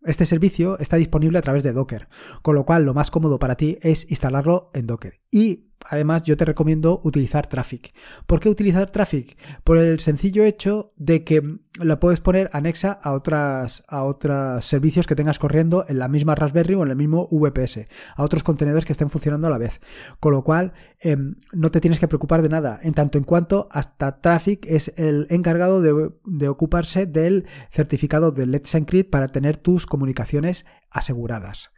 Este 0.04 0.26
servicio 0.26 0.78
está 0.80 0.96
disponible 0.96 1.38
a 1.38 1.42
través 1.42 1.62
de 1.62 1.72
Docker, 1.72 2.08
con 2.42 2.56
lo 2.56 2.64
cual 2.64 2.84
lo 2.84 2.94
más 2.94 3.12
cómodo 3.12 3.38
para 3.38 3.56
ti 3.56 3.78
es 3.82 4.10
instalarlo 4.10 4.70
en 4.74 4.88
Docker. 4.88 5.20
Y 5.30 5.71
además 5.88 6.22
yo 6.22 6.36
te 6.36 6.44
recomiendo 6.44 7.00
utilizar 7.02 7.46
Traffic. 7.46 7.94
¿Por 8.26 8.40
qué 8.40 8.48
utilizar 8.48 8.90
Traffic? 8.90 9.36
Por 9.64 9.78
el 9.78 10.00
sencillo 10.00 10.44
hecho 10.44 10.92
de 10.96 11.24
que 11.24 11.58
la 11.80 12.00
puedes 12.00 12.20
poner 12.20 12.50
anexa 12.52 12.92
a 12.92 13.12
otras 13.12 13.84
a 13.88 14.04
otros 14.04 14.64
servicios 14.64 15.06
que 15.06 15.16
tengas 15.16 15.38
corriendo 15.38 15.86
en 15.88 15.98
la 15.98 16.08
misma 16.08 16.34
Raspberry 16.34 16.74
o 16.74 16.82
en 16.82 16.90
el 16.90 16.96
mismo 16.96 17.28
VPS, 17.30 17.86
a 18.14 18.22
otros 18.22 18.42
contenedores 18.42 18.84
que 18.84 18.92
estén 18.92 19.10
funcionando 19.10 19.46
a 19.46 19.50
la 19.50 19.58
vez. 19.58 19.80
Con 20.20 20.32
lo 20.32 20.44
cual 20.44 20.74
em, 21.00 21.36
no 21.52 21.70
te 21.70 21.80
tienes 21.80 21.98
que 21.98 22.08
preocupar 22.08 22.42
de 22.42 22.48
nada, 22.48 22.78
en 22.82 22.94
tanto 22.94 23.18
en 23.18 23.24
cuanto 23.24 23.68
hasta 23.70 24.20
Traffic 24.20 24.66
es 24.66 24.92
el 24.96 25.26
encargado 25.30 25.80
de, 25.80 26.10
de 26.24 26.48
ocuparse 26.48 27.06
del 27.06 27.46
certificado 27.70 28.32
de 28.32 28.46
Let's 28.46 28.74
Encrypt 28.74 29.10
para 29.10 29.28
tener 29.28 29.56
tus 29.56 29.86
comunicaciones 29.86 30.66
aseguradas. 30.90 31.70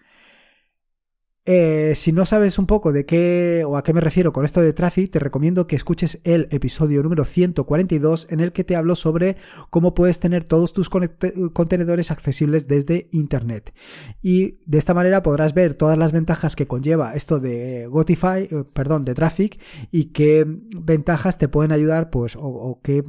Eh, 1.47 1.93
si 1.95 2.13
no 2.13 2.25
sabes 2.25 2.59
un 2.59 2.67
poco 2.67 2.91
de 2.91 3.05
qué 3.05 3.65
o 3.67 3.77
a 3.77 3.83
qué 3.83 3.93
me 3.93 4.01
refiero 4.01 4.33
con 4.33 4.47
esto 4.47 4.63
de 4.63 4.73
Traffic, 4.73 5.11
te 5.11 5.19
recomiendo 5.19 5.67
que 5.67 5.77
escuches 5.77 6.21
el 6.25 6.49
episodio 6.51 7.03
número 7.03 7.27
142 7.27 8.29
en 8.31 8.41
el 8.41 8.53
que 8.53 8.65
te 8.65 8.77
hablo 8.77 8.97
sobre 8.97 9.37
cómo 9.69 9.93
puedes 9.93 10.21
tener 10.21 10.45
todos 10.45 10.73
tus 10.73 10.89
contenedores 10.89 12.11
accesibles 12.11 12.67
desde 12.67 13.09
Internet. 13.13 13.75
Y 14.23 14.59
de 14.65 14.79
esta 14.79 14.95
manera 14.95 15.23
podrás 15.23 15.53
ver 15.53 15.75
todas 15.75 15.99
las 15.99 16.13
ventajas 16.13 16.57
que 16.57 16.67
conlleva 16.67 17.13
esto 17.13 17.41
de 17.41 17.89
Gotify, 17.89 18.45
eh, 18.51 18.65
perdón, 18.73 19.05
de 19.05 19.13
Traffic 19.13 19.61
y 19.91 20.13
qué 20.13 20.47
ventajas 20.47 21.37
te 21.37 21.49
pueden 21.49 21.73
ayudar, 21.73 22.09
pues, 22.09 22.37
o, 22.37 22.47
o 22.47 22.81
qué, 22.81 23.05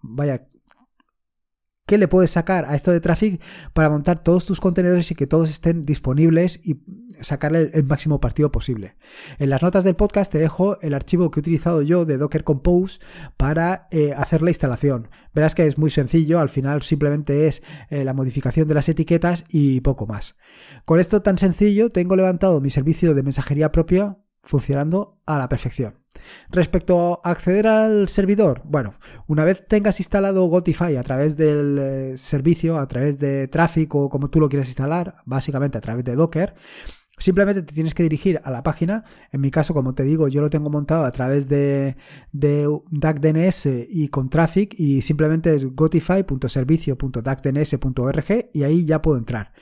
vaya, 0.00 0.46
qué 1.90 1.98
le 1.98 2.06
puedes 2.06 2.30
sacar 2.30 2.66
a 2.66 2.76
esto 2.76 2.92
de 2.92 3.00
Traffic 3.00 3.42
para 3.72 3.90
montar 3.90 4.22
todos 4.22 4.46
tus 4.46 4.60
contenedores 4.60 5.10
y 5.10 5.16
que 5.16 5.26
todos 5.26 5.50
estén 5.50 5.84
disponibles 5.84 6.60
y 6.62 6.84
sacarle 7.20 7.72
el 7.74 7.82
máximo 7.82 8.20
partido 8.20 8.52
posible. 8.52 8.94
En 9.40 9.50
las 9.50 9.60
notas 9.60 9.82
del 9.82 9.96
podcast 9.96 10.30
te 10.30 10.38
dejo 10.38 10.80
el 10.82 10.94
archivo 10.94 11.32
que 11.32 11.40
he 11.40 11.42
utilizado 11.42 11.82
yo 11.82 12.04
de 12.04 12.16
Docker 12.16 12.44
Compose 12.44 13.00
para 13.36 13.88
eh, 13.90 14.14
hacer 14.16 14.40
la 14.40 14.50
instalación. 14.50 15.08
Verás 15.34 15.56
que 15.56 15.66
es 15.66 15.78
muy 15.78 15.90
sencillo, 15.90 16.38
al 16.38 16.48
final 16.48 16.82
simplemente 16.82 17.48
es 17.48 17.60
eh, 17.88 18.04
la 18.04 18.14
modificación 18.14 18.68
de 18.68 18.74
las 18.74 18.88
etiquetas 18.88 19.44
y 19.48 19.80
poco 19.80 20.06
más. 20.06 20.36
Con 20.84 21.00
esto 21.00 21.22
tan 21.22 21.38
sencillo 21.38 21.88
tengo 21.88 22.14
levantado 22.14 22.60
mi 22.60 22.70
servicio 22.70 23.14
de 23.14 23.24
mensajería 23.24 23.72
propia 23.72 24.16
funcionando 24.44 25.20
a 25.26 25.38
la 25.38 25.48
perfección. 25.48 25.99
Respecto 26.50 27.20
a 27.24 27.30
acceder 27.30 27.66
al 27.66 28.08
servidor, 28.08 28.62
bueno, 28.64 28.94
una 29.26 29.44
vez 29.44 29.66
tengas 29.66 30.00
instalado 30.00 30.46
Gotify 30.46 30.96
a 30.96 31.02
través 31.02 31.36
del 31.36 31.78
eh, 31.78 32.18
servicio, 32.18 32.78
a 32.78 32.88
través 32.88 33.18
de 33.18 33.48
tráfico, 33.48 34.08
como 34.08 34.28
tú 34.28 34.40
lo 34.40 34.48
quieras 34.48 34.68
instalar, 34.68 35.16
básicamente 35.24 35.78
a 35.78 35.80
través 35.80 36.04
de 36.04 36.16
Docker, 36.16 36.54
Simplemente 37.20 37.62
te 37.62 37.72
tienes 37.74 37.92
que 37.92 38.02
dirigir 38.02 38.40
a 38.44 38.50
la 38.50 38.62
página. 38.62 39.04
En 39.30 39.42
mi 39.42 39.50
caso, 39.50 39.74
como 39.74 39.94
te 39.94 40.04
digo, 40.04 40.28
yo 40.28 40.40
lo 40.40 40.48
tengo 40.48 40.70
montado 40.70 41.04
a 41.04 41.12
través 41.12 41.50
de, 41.50 41.96
de 42.32 42.64
DuckDNS 42.90 43.66
y 43.90 44.08
con 44.08 44.30
Traffic 44.30 44.74
y 44.78 45.02
simplemente 45.02 45.54
es 45.54 45.66
gotify.servicio.duckdns.org 45.66 48.50
y 48.54 48.62
ahí 48.62 48.86
ya 48.86 49.02
puedo 49.02 49.18
entrar. 49.18 49.52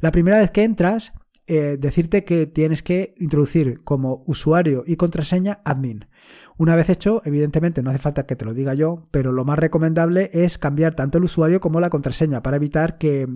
La 0.00 0.10
primera 0.10 0.38
vez 0.38 0.50
que 0.52 0.64
entras, 0.64 1.12
eh, 1.46 1.76
decirte 1.78 2.24
que 2.24 2.46
tienes 2.46 2.82
que 2.82 3.14
introducir 3.18 3.82
como 3.82 4.22
usuario 4.26 4.84
y 4.86 4.96
contraseña 4.96 5.60
admin. 5.64 6.06
Una 6.56 6.76
vez 6.76 6.88
hecho, 6.88 7.20
evidentemente 7.24 7.82
no 7.82 7.90
hace 7.90 7.98
falta 7.98 8.26
que 8.26 8.36
te 8.36 8.44
lo 8.44 8.54
diga 8.54 8.74
yo, 8.74 9.08
pero 9.10 9.32
lo 9.32 9.44
más 9.44 9.58
recomendable 9.58 10.30
es 10.32 10.58
cambiar 10.58 10.94
tanto 10.94 11.18
el 11.18 11.24
usuario 11.24 11.60
como 11.60 11.80
la 11.80 11.90
contraseña 11.90 12.42
para 12.42 12.56
evitar 12.56 12.96
que 12.96 13.26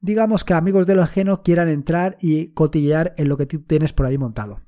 digamos 0.00 0.42
que 0.42 0.54
amigos 0.54 0.86
de 0.86 0.96
lo 0.96 1.02
ajeno 1.02 1.42
quieran 1.42 1.68
entrar 1.68 2.16
y 2.20 2.48
cotillear 2.48 3.14
en 3.16 3.28
lo 3.28 3.36
que 3.36 3.46
tú 3.46 3.60
tienes 3.60 3.92
por 3.92 4.06
ahí 4.06 4.18
montado. 4.18 4.63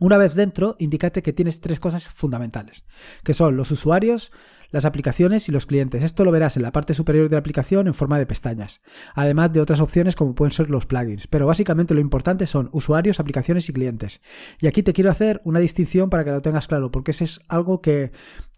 Una 0.00 0.18
vez 0.18 0.34
dentro, 0.34 0.76
indícate 0.78 1.22
que 1.22 1.32
tienes 1.32 1.60
tres 1.60 1.80
cosas 1.80 2.08
fundamentales, 2.08 2.84
que 3.24 3.34
son 3.34 3.56
los 3.56 3.70
usuarios, 3.70 4.30
las 4.70 4.84
aplicaciones 4.84 5.48
y 5.48 5.52
los 5.52 5.66
clientes. 5.66 6.04
Esto 6.04 6.24
lo 6.24 6.30
verás 6.30 6.56
en 6.56 6.62
la 6.62 6.72
parte 6.72 6.94
superior 6.94 7.28
de 7.28 7.36
la 7.36 7.40
aplicación 7.40 7.86
en 7.86 7.94
forma 7.94 8.18
de 8.18 8.26
pestañas, 8.26 8.80
además 9.14 9.52
de 9.52 9.60
otras 9.60 9.80
opciones 9.80 10.14
como 10.14 10.34
pueden 10.34 10.52
ser 10.52 10.70
los 10.70 10.86
plugins. 10.86 11.26
Pero 11.26 11.46
básicamente 11.46 11.94
lo 11.94 12.00
importante 12.00 12.46
son 12.46 12.68
usuarios, 12.72 13.18
aplicaciones 13.18 13.68
y 13.68 13.72
clientes. 13.72 14.20
Y 14.60 14.66
aquí 14.66 14.82
te 14.82 14.92
quiero 14.92 15.10
hacer 15.10 15.40
una 15.44 15.60
distinción 15.60 16.10
para 16.10 16.24
que 16.24 16.30
lo 16.30 16.42
tengas 16.42 16.68
claro, 16.68 16.90
porque 16.90 17.12
ese 17.12 17.24
es 17.24 17.40
algo 17.48 17.80
que 17.80 18.12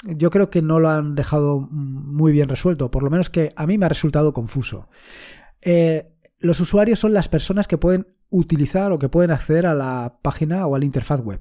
yo 0.05 0.31
creo 0.31 0.51
que 0.51 0.63
no 0.63 0.81
lo 0.81 0.89
han 0.89 1.15
dejado 1.15 1.61
muy 1.71 2.33
bien 2.33 2.49
resuelto, 2.49 2.91
por 2.91 3.03
lo 3.03 3.11
menos 3.11 3.31
que 3.31 3.53
a 3.57 3.67
mí 3.67 3.79
me 3.79 3.87
ha 3.87 3.91
resultado 3.91 4.33
confuso. 4.33 4.89
Eh, 5.63 6.13
los 6.39 6.59
usuarios 6.61 6.99
son 6.99 7.13
las 7.13 7.29
personas 7.29 7.69
que 7.69 7.79
pueden 7.79 8.07
utilizar 8.31 8.93
o 8.93 8.99
que 8.99 9.09
pueden 9.09 9.31
acceder 9.31 9.67
a 9.67 9.75
la 9.75 10.19
página 10.23 10.67
o 10.67 10.75
a 10.75 10.79
la 10.79 10.85
interfaz 10.85 11.21
web. 11.21 11.41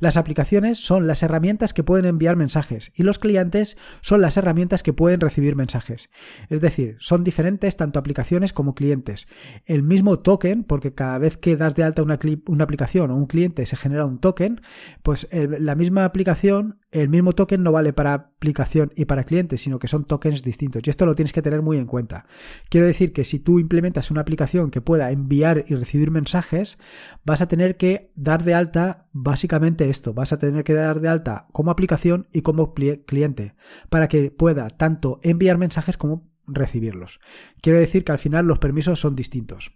Las 0.00 0.16
aplicaciones 0.16 0.78
son 0.78 1.06
las 1.06 1.22
herramientas 1.22 1.72
que 1.72 1.84
pueden 1.84 2.04
enviar 2.04 2.36
mensajes 2.36 2.92
y 2.94 3.02
los 3.02 3.18
clientes 3.18 3.76
son 4.00 4.20
las 4.20 4.36
herramientas 4.36 4.82
que 4.82 4.92
pueden 4.92 5.20
recibir 5.20 5.56
mensajes. 5.56 6.10
Es 6.48 6.60
decir, 6.60 6.96
son 6.98 7.24
diferentes 7.24 7.76
tanto 7.76 7.98
aplicaciones 7.98 8.52
como 8.52 8.74
clientes. 8.74 9.28
El 9.64 9.82
mismo 9.82 10.18
token, 10.18 10.64
porque 10.64 10.94
cada 10.94 11.18
vez 11.18 11.36
que 11.36 11.56
das 11.56 11.74
de 11.74 11.84
alta 11.84 12.02
una, 12.02 12.18
aplicación 12.64 13.10
o 13.10 13.16
un 13.16 13.26
cliente 13.26 13.66
se 13.66 13.76
genera 13.76 14.04
un 14.04 14.18
token, 14.18 14.60
pues 15.02 15.28
la 15.32 15.74
misma 15.74 16.04
aplicación 16.04 16.81
el 16.92 17.08
mismo 17.08 17.32
token 17.32 17.62
no 17.62 17.72
vale 17.72 17.92
para 17.92 18.14
aplicación 18.14 18.92
y 18.94 19.06
para 19.06 19.24
cliente, 19.24 19.58
sino 19.58 19.78
que 19.78 19.88
son 19.88 20.04
tokens 20.04 20.42
distintos. 20.42 20.82
Y 20.84 20.90
esto 20.90 21.06
lo 21.06 21.14
tienes 21.14 21.32
que 21.32 21.42
tener 21.42 21.62
muy 21.62 21.78
en 21.78 21.86
cuenta. 21.86 22.26
Quiero 22.68 22.86
decir 22.86 23.12
que 23.12 23.24
si 23.24 23.38
tú 23.38 23.58
implementas 23.58 24.10
una 24.10 24.20
aplicación 24.20 24.70
que 24.70 24.82
pueda 24.82 25.10
enviar 25.10 25.64
y 25.68 25.74
recibir 25.74 26.10
mensajes, 26.10 26.78
vas 27.24 27.40
a 27.40 27.48
tener 27.48 27.76
que 27.76 28.12
dar 28.14 28.44
de 28.44 28.54
alta 28.54 29.08
básicamente 29.12 29.88
esto. 29.88 30.12
Vas 30.12 30.32
a 30.32 30.38
tener 30.38 30.64
que 30.64 30.74
dar 30.74 31.00
de 31.00 31.08
alta 31.08 31.48
como 31.52 31.70
aplicación 31.70 32.28
y 32.32 32.42
como 32.42 32.74
cliente 32.74 33.54
para 33.88 34.08
que 34.08 34.30
pueda 34.30 34.68
tanto 34.68 35.18
enviar 35.22 35.56
mensajes 35.56 35.96
como 35.96 36.30
recibirlos. 36.46 37.20
Quiero 37.62 37.78
decir 37.78 38.04
que 38.04 38.12
al 38.12 38.18
final 38.18 38.46
los 38.46 38.58
permisos 38.58 39.00
son 39.00 39.16
distintos. 39.16 39.72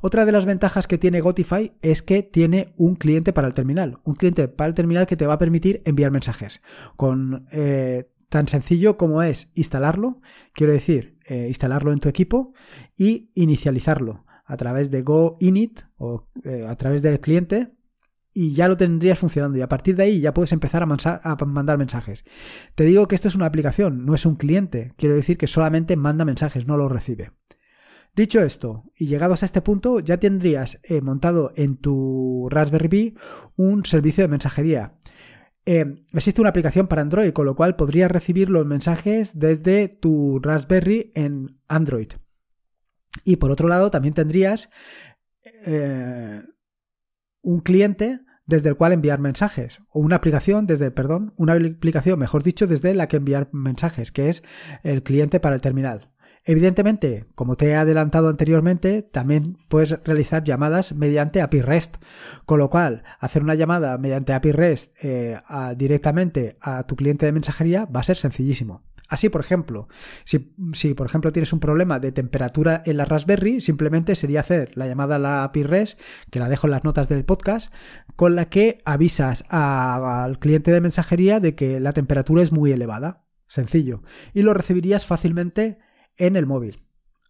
Otra 0.00 0.24
de 0.24 0.32
las 0.32 0.46
ventajas 0.46 0.86
que 0.86 0.98
tiene 0.98 1.20
Gotify 1.20 1.72
es 1.82 2.02
que 2.02 2.22
tiene 2.22 2.72
un 2.76 2.96
cliente 2.96 3.32
para 3.32 3.48
el 3.48 3.54
terminal, 3.54 3.98
un 4.04 4.14
cliente 4.14 4.48
para 4.48 4.68
el 4.68 4.74
terminal 4.74 5.06
que 5.06 5.16
te 5.16 5.26
va 5.26 5.34
a 5.34 5.38
permitir 5.38 5.82
enviar 5.84 6.10
mensajes 6.10 6.62
con 6.96 7.46
eh, 7.52 8.10
tan 8.28 8.48
sencillo 8.48 8.96
como 8.96 9.22
es 9.22 9.52
instalarlo, 9.54 10.20
quiero 10.54 10.72
decir, 10.72 11.18
eh, 11.26 11.46
instalarlo 11.48 11.92
en 11.92 12.00
tu 12.00 12.08
equipo 12.08 12.54
y 12.96 13.30
inicializarlo 13.34 14.24
a 14.44 14.56
través 14.56 14.90
de 14.90 15.02
GoInit 15.02 15.82
o 15.96 16.28
eh, 16.44 16.66
a 16.66 16.74
través 16.76 17.02
del 17.02 17.20
cliente 17.20 17.72
y 18.34 18.54
ya 18.54 18.68
lo 18.68 18.76
tendrías 18.76 19.18
funcionando 19.18 19.58
y 19.58 19.62
a 19.62 19.68
partir 19.68 19.96
de 19.96 20.04
ahí 20.04 20.20
ya 20.20 20.32
puedes 20.32 20.52
empezar 20.52 20.82
a, 20.82 21.20
a, 21.22 21.44
mandar 21.44 21.78
mensajes. 21.78 22.24
Te 22.74 22.84
digo 22.84 23.06
que 23.06 23.14
esto 23.14 23.28
es 23.28 23.34
una 23.34 23.46
aplicación, 23.46 24.06
no 24.06 24.14
es 24.14 24.24
un 24.24 24.36
cliente, 24.36 24.94
quiero 24.96 25.14
decir 25.14 25.36
que 25.36 25.46
solamente 25.46 25.96
manda 25.96 26.24
mensajes, 26.24 26.66
no 26.66 26.76
los 26.76 26.90
recibe. 26.90 27.32
Dicho 28.14 28.42
esto, 28.42 28.84
y 28.94 29.06
llegados 29.06 29.42
a 29.42 29.46
este 29.46 29.62
punto, 29.62 29.98
ya 30.00 30.18
tendrías 30.18 30.78
eh, 30.82 31.00
montado 31.00 31.50
en 31.56 31.78
tu 31.78 32.46
Raspberry 32.50 32.88
Pi 32.88 33.14
un 33.56 33.86
servicio 33.86 34.22
de 34.22 34.28
mensajería. 34.28 34.98
Eh, 35.64 36.02
existe 36.12 36.42
una 36.42 36.50
aplicación 36.50 36.88
para 36.88 37.00
Android, 37.00 37.32
con 37.32 37.46
lo 37.46 37.54
cual 37.54 37.74
podrías 37.74 38.10
recibir 38.10 38.50
los 38.50 38.66
mensajes 38.66 39.38
desde 39.38 39.88
tu 39.88 40.40
Raspberry 40.42 41.12
en 41.14 41.58
Android. 41.68 42.08
Y 43.24 43.36
por 43.36 43.50
otro 43.50 43.68
lado, 43.68 43.90
también 43.90 44.12
tendrías 44.12 44.68
eh, 45.64 46.42
un 47.40 47.60
cliente 47.60 48.20
desde 48.44 48.68
el 48.68 48.76
cual 48.76 48.92
enviar 48.92 49.20
mensajes 49.20 49.80
o 49.88 50.00
una 50.00 50.16
aplicación 50.16 50.66
desde, 50.66 50.90
perdón, 50.90 51.32
una 51.36 51.54
aplicación, 51.54 52.18
mejor 52.18 52.42
dicho, 52.42 52.66
desde 52.66 52.92
la 52.94 53.08
que 53.08 53.16
enviar 53.16 53.48
mensajes, 53.52 54.12
que 54.12 54.28
es 54.28 54.42
el 54.82 55.02
cliente 55.02 55.40
para 55.40 55.54
el 55.54 55.62
terminal. 55.62 56.11
Evidentemente, 56.44 57.26
como 57.36 57.56
te 57.56 57.68
he 57.68 57.76
adelantado 57.76 58.28
anteriormente, 58.28 59.02
también 59.02 59.58
puedes 59.68 60.02
realizar 60.02 60.42
llamadas 60.42 60.92
mediante 60.92 61.40
API 61.40 61.62
REST, 61.62 61.96
con 62.46 62.58
lo 62.58 62.68
cual 62.68 63.04
hacer 63.20 63.42
una 63.42 63.54
llamada 63.54 63.96
mediante 63.96 64.32
API 64.32 64.50
REST 64.50 64.94
eh, 65.04 65.40
directamente 65.76 66.56
a 66.60 66.84
tu 66.84 66.96
cliente 66.96 67.26
de 67.26 67.32
mensajería 67.32 67.86
va 67.86 68.00
a 68.00 68.04
ser 68.04 68.16
sencillísimo. 68.16 68.82
Así, 69.08 69.28
por 69.28 69.42
ejemplo, 69.42 69.88
si, 70.24 70.54
si, 70.72 70.94
por 70.94 71.06
ejemplo 71.06 71.32
tienes 71.32 71.52
un 71.52 71.60
problema 71.60 72.00
de 72.00 72.12
temperatura 72.12 72.82
en 72.86 72.96
la 72.96 73.04
Raspberry, 73.04 73.60
simplemente 73.60 74.16
sería 74.16 74.40
hacer 74.40 74.76
la 74.76 74.86
llamada 74.86 75.16
a 75.16 75.18
la 75.18 75.44
API 75.44 75.64
REST, 75.64 76.00
que 76.30 76.38
la 76.38 76.48
dejo 76.48 76.66
en 76.66 76.70
las 76.70 76.82
notas 76.82 77.10
del 77.10 77.24
podcast, 77.24 77.72
con 78.16 78.34
la 78.34 78.46
que 78.46 78.80
avisas 78.86 79.44
al 79.50 80.38
cliente 80.38 80.72
de 80.72 80.80
mensajería 80.80 81.40
de 81.40 81.54
que 81.54 81.78
la 81.78 81.92
temperatura 81.92 82.42
es 82.42 82.52
muy 82.52 82.72
elevada. 82.72 83.26
Sencillo. 83.48 84.02
Y 84.32 84.40
lo 84.40 84.54
recibirías 84.54 85.04
fácilmente 85.04 85.78
en 86.16 86.36
el 86.36 86.46
móvil. 86.46 86.82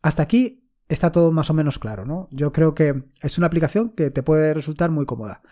Hasta 0.02 0.22
aquí 0.22 0.68
está 0.88 1.12
todo 1.12 1.32
más 1.32 1.48
o 1.50 1.54
menos 1.54 1.78
claro, 1.78 2.04
¿no? 2.04 2.28
Yo 2.30 2.52
creo 2.52 2.74
que 2.74 3.04
es 3.22 3.38
una 3.38 3.46
aplicación 3.46 3.90
que 3.90 4.10
te 4.10 4.22
puede 4.22 4.52
resultar 4.52 4.90
muy 4.90 5.06
cómoda. 5.06 5.42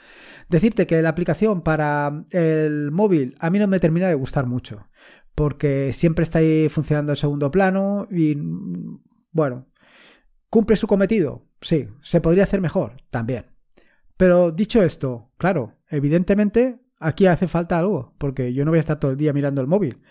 Decirte 0.48 0.86
que 0.86 1.00
la 1.02 1.08
aplicación 1.10 1.62
para 1.62 2.24
el 2.30 2.90
móvil 2.90 3.36
a 3.38 3.50
mí 3.50 3.58
no 3.58 3.68
me 3.68 3.80
termina 3.80 4.08
de 4.08 4.14
gustar 4.14 4.46
mucho, 4.46 4.88
porque 5.34 5.92
siempre 5.92 6.24
está 6.24 6.40
ahí 6.40 6.68
funcionando 6.68 7.12
en 7.12 7.16
segundo 7.16 7.50
plano 7.50 8.08
y 8.10 8.36
bueno, 9.32 9.70
¿Cumple 10.50 10.76
su 10.76 10.88
cometido? 10.88 11.46
Sí. 11.60 11.88
¿Se 12.02 12.20
podría 12.20 12.42
hacer 12.42 12.60
mejor? 12.60 12.96
También. 13.10 13.46
Pero 14.16 14.50
dicho 14.50 14.82
esto, 14.82 15.30
claro, 15.38 15.78
evidentemente 15.88 16.80
aquí 16.98 17.26
hace 17.26 17.46
falta 17.46 17.78
algo, 17.78 18.14
porque 18.18 18.52
yo 18.52 18.64
no 18.64 18.72
voy 18.72 18.78
a 18.78 18.80
estar 18.80 18.98
todo 18.98 19.12
el 19.12 19.16
día 19.16 19.32
mirando 19.32 19.60
el 19.60 19.68
móvil. 19.68 20.02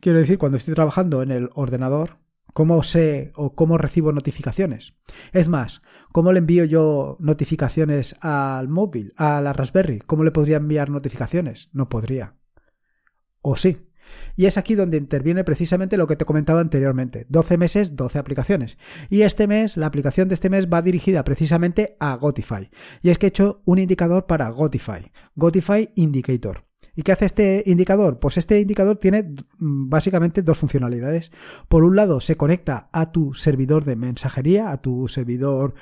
Quiero 0.00 0.18
decir, 0.18 0.36
cuando 0.36 0.58
estoy 0.58 0.74
trabajando 0.74 1.22
en 1.22 1.30
el 1.30 1.48
ordenador, 1.54 2.18
¿cómo 2.58 2.82
sé 2.82 3.30
o 3.36 3.54
cómo 3.54 3.78
recibo 3.78 4.10
notificaciones? 4.10 4.96
Es 5.30 5.48
más, 5.48 5.80
¿cómo 6.10 6.32
le 6.32 6.40
envío 6.40 6.64
yo 6.64 7.16
notificaciones 7.20 8.16
al 8.20 8.66
móvil, 8.66 9.14
a 9.16 9.40
la 9.40 9.52
Raspberry? 9.52 10.00
¿Cómo 10.00 10.24
le 10.24 10.32
podría 10.32 10.56
enviar 10.56 10.90
notificaciones? 10.90 11.70
No 11.72 11.88
podría. 11.88 12.34
¿O 13.42 13.54
sí? 13.54 13.86
Y 14.34 14.46
es 14.46 14.58
aquí 14.58 14.74
donde 14.74 14.96
interviene 14.96 15.44
precisamente 15.44 15.96
lo 15.96 16.08
que 16.08 16.16
te 16.16 16.24
he 16.24 16.26
comentado 16.26 16.58
anteriormente. 16.58 17.26
12 17.28 17.58
meses, 17.58 17.94
12 17.94 18.18
aplicaciones. 18.18 18.76
Y 19.08 19.22
este 19.22 19.46
mes, 19.46 19.76
la 19.76 19.86
aplicación 19.86 20.26
de 20.26 20.34
este 20.34 20.50
mes 20.50 20.66
va 20.66 20.82
dirigida 20.82 21.22
precisamente 21.22 21.96
a 22.00 22.16
Gotify. 22.16 22.70
Y 23.02 23.10
es 23.10 23.18
que 23.18 23.26
he 23.26 23.28
hecho 23.28 23.62
un 23.66 23.78
indicador 23.78 24.26
para 24.26 24.48
Gotify. 24.50 25.12
Gotify 25.36 25.92
Indicator. 25.94 26.67
¿Y 26.98 27.04
qué 27.04 27.12
hace 27.12 27.26
este 27.26 27.62
indicador? 27.66 28.18
Pues 28.18 28.38
este 28.38 28.58
indicador 28.58 28.96
tiene 28.96 29.22
mm, 29.58 29.88
básicamente 29.88 30.42
dos 30.42 30.58
funcionalidades. 30.58 31.30
Por 31.68 31.84
un 31.84 31.94
lado, 31.94 32.18
se 32.18 32.36
conecta 32.36 32.88
a 32.92 33.12
tu 33.12 33.34
servidor 33.34 33.84
de 33.84 33.94
mensajería, 33.94 34.72
a 34.72 34.82
tu 34.82 35.06
servidor 35.06 35.74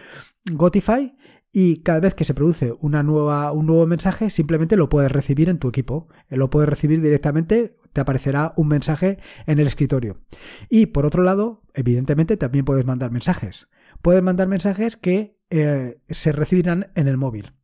Gotify, 0.53 1.17
y 1.51 1.79
cada 1.79 2.01
vez 2.01 2.15
que 2.15 2.27
se 2.27 2.35
produce 2.35 2.75
una 2.83 3.03
nueva, 3.03 3.51
un 3.53 3.65
nuevo 3.65 3.87
mensaje, 3.87 4.29
simplemente 4.29 4.77
lo 4.77 4.91
puedes 4.91 5.11
recibir 5.11 5.49
en 5.49 5.57
tu 5.57 5.71
equipo. 5.71 6.07
Lo 6.29 6.51
puedes 6.51 6.69
recibir 6.69 7.01
directamente, 7.01 7.79
te 7.95 8.03
aparecerá 8.03 8.53
un 8.59 8.69
mensaje 8.69 9.19
en 9.47 9.59
el 9.59 9.69
escritorio. 9.69 10.21
Y 10.69 10.85
por 10.85 11.07
otro 11.07 11.23
lado, 11.23 11.63
evidentemente 11.73 12.37
también 12.37 12.67
puedes 12.67 12.85
mandar 12.85 13.11
mensajes. 13.11 13.71
Puedes 14.03 14.23
mandar 14.23 14.49
mensajes 14.49 14.97
que 14.97 15.39
eh, 15.49 15.99
se 16.11 16.33
recibirán 16.33 16.89
en 16.95 17.09
el 17.09 17.17
móvil. 17.17 17.55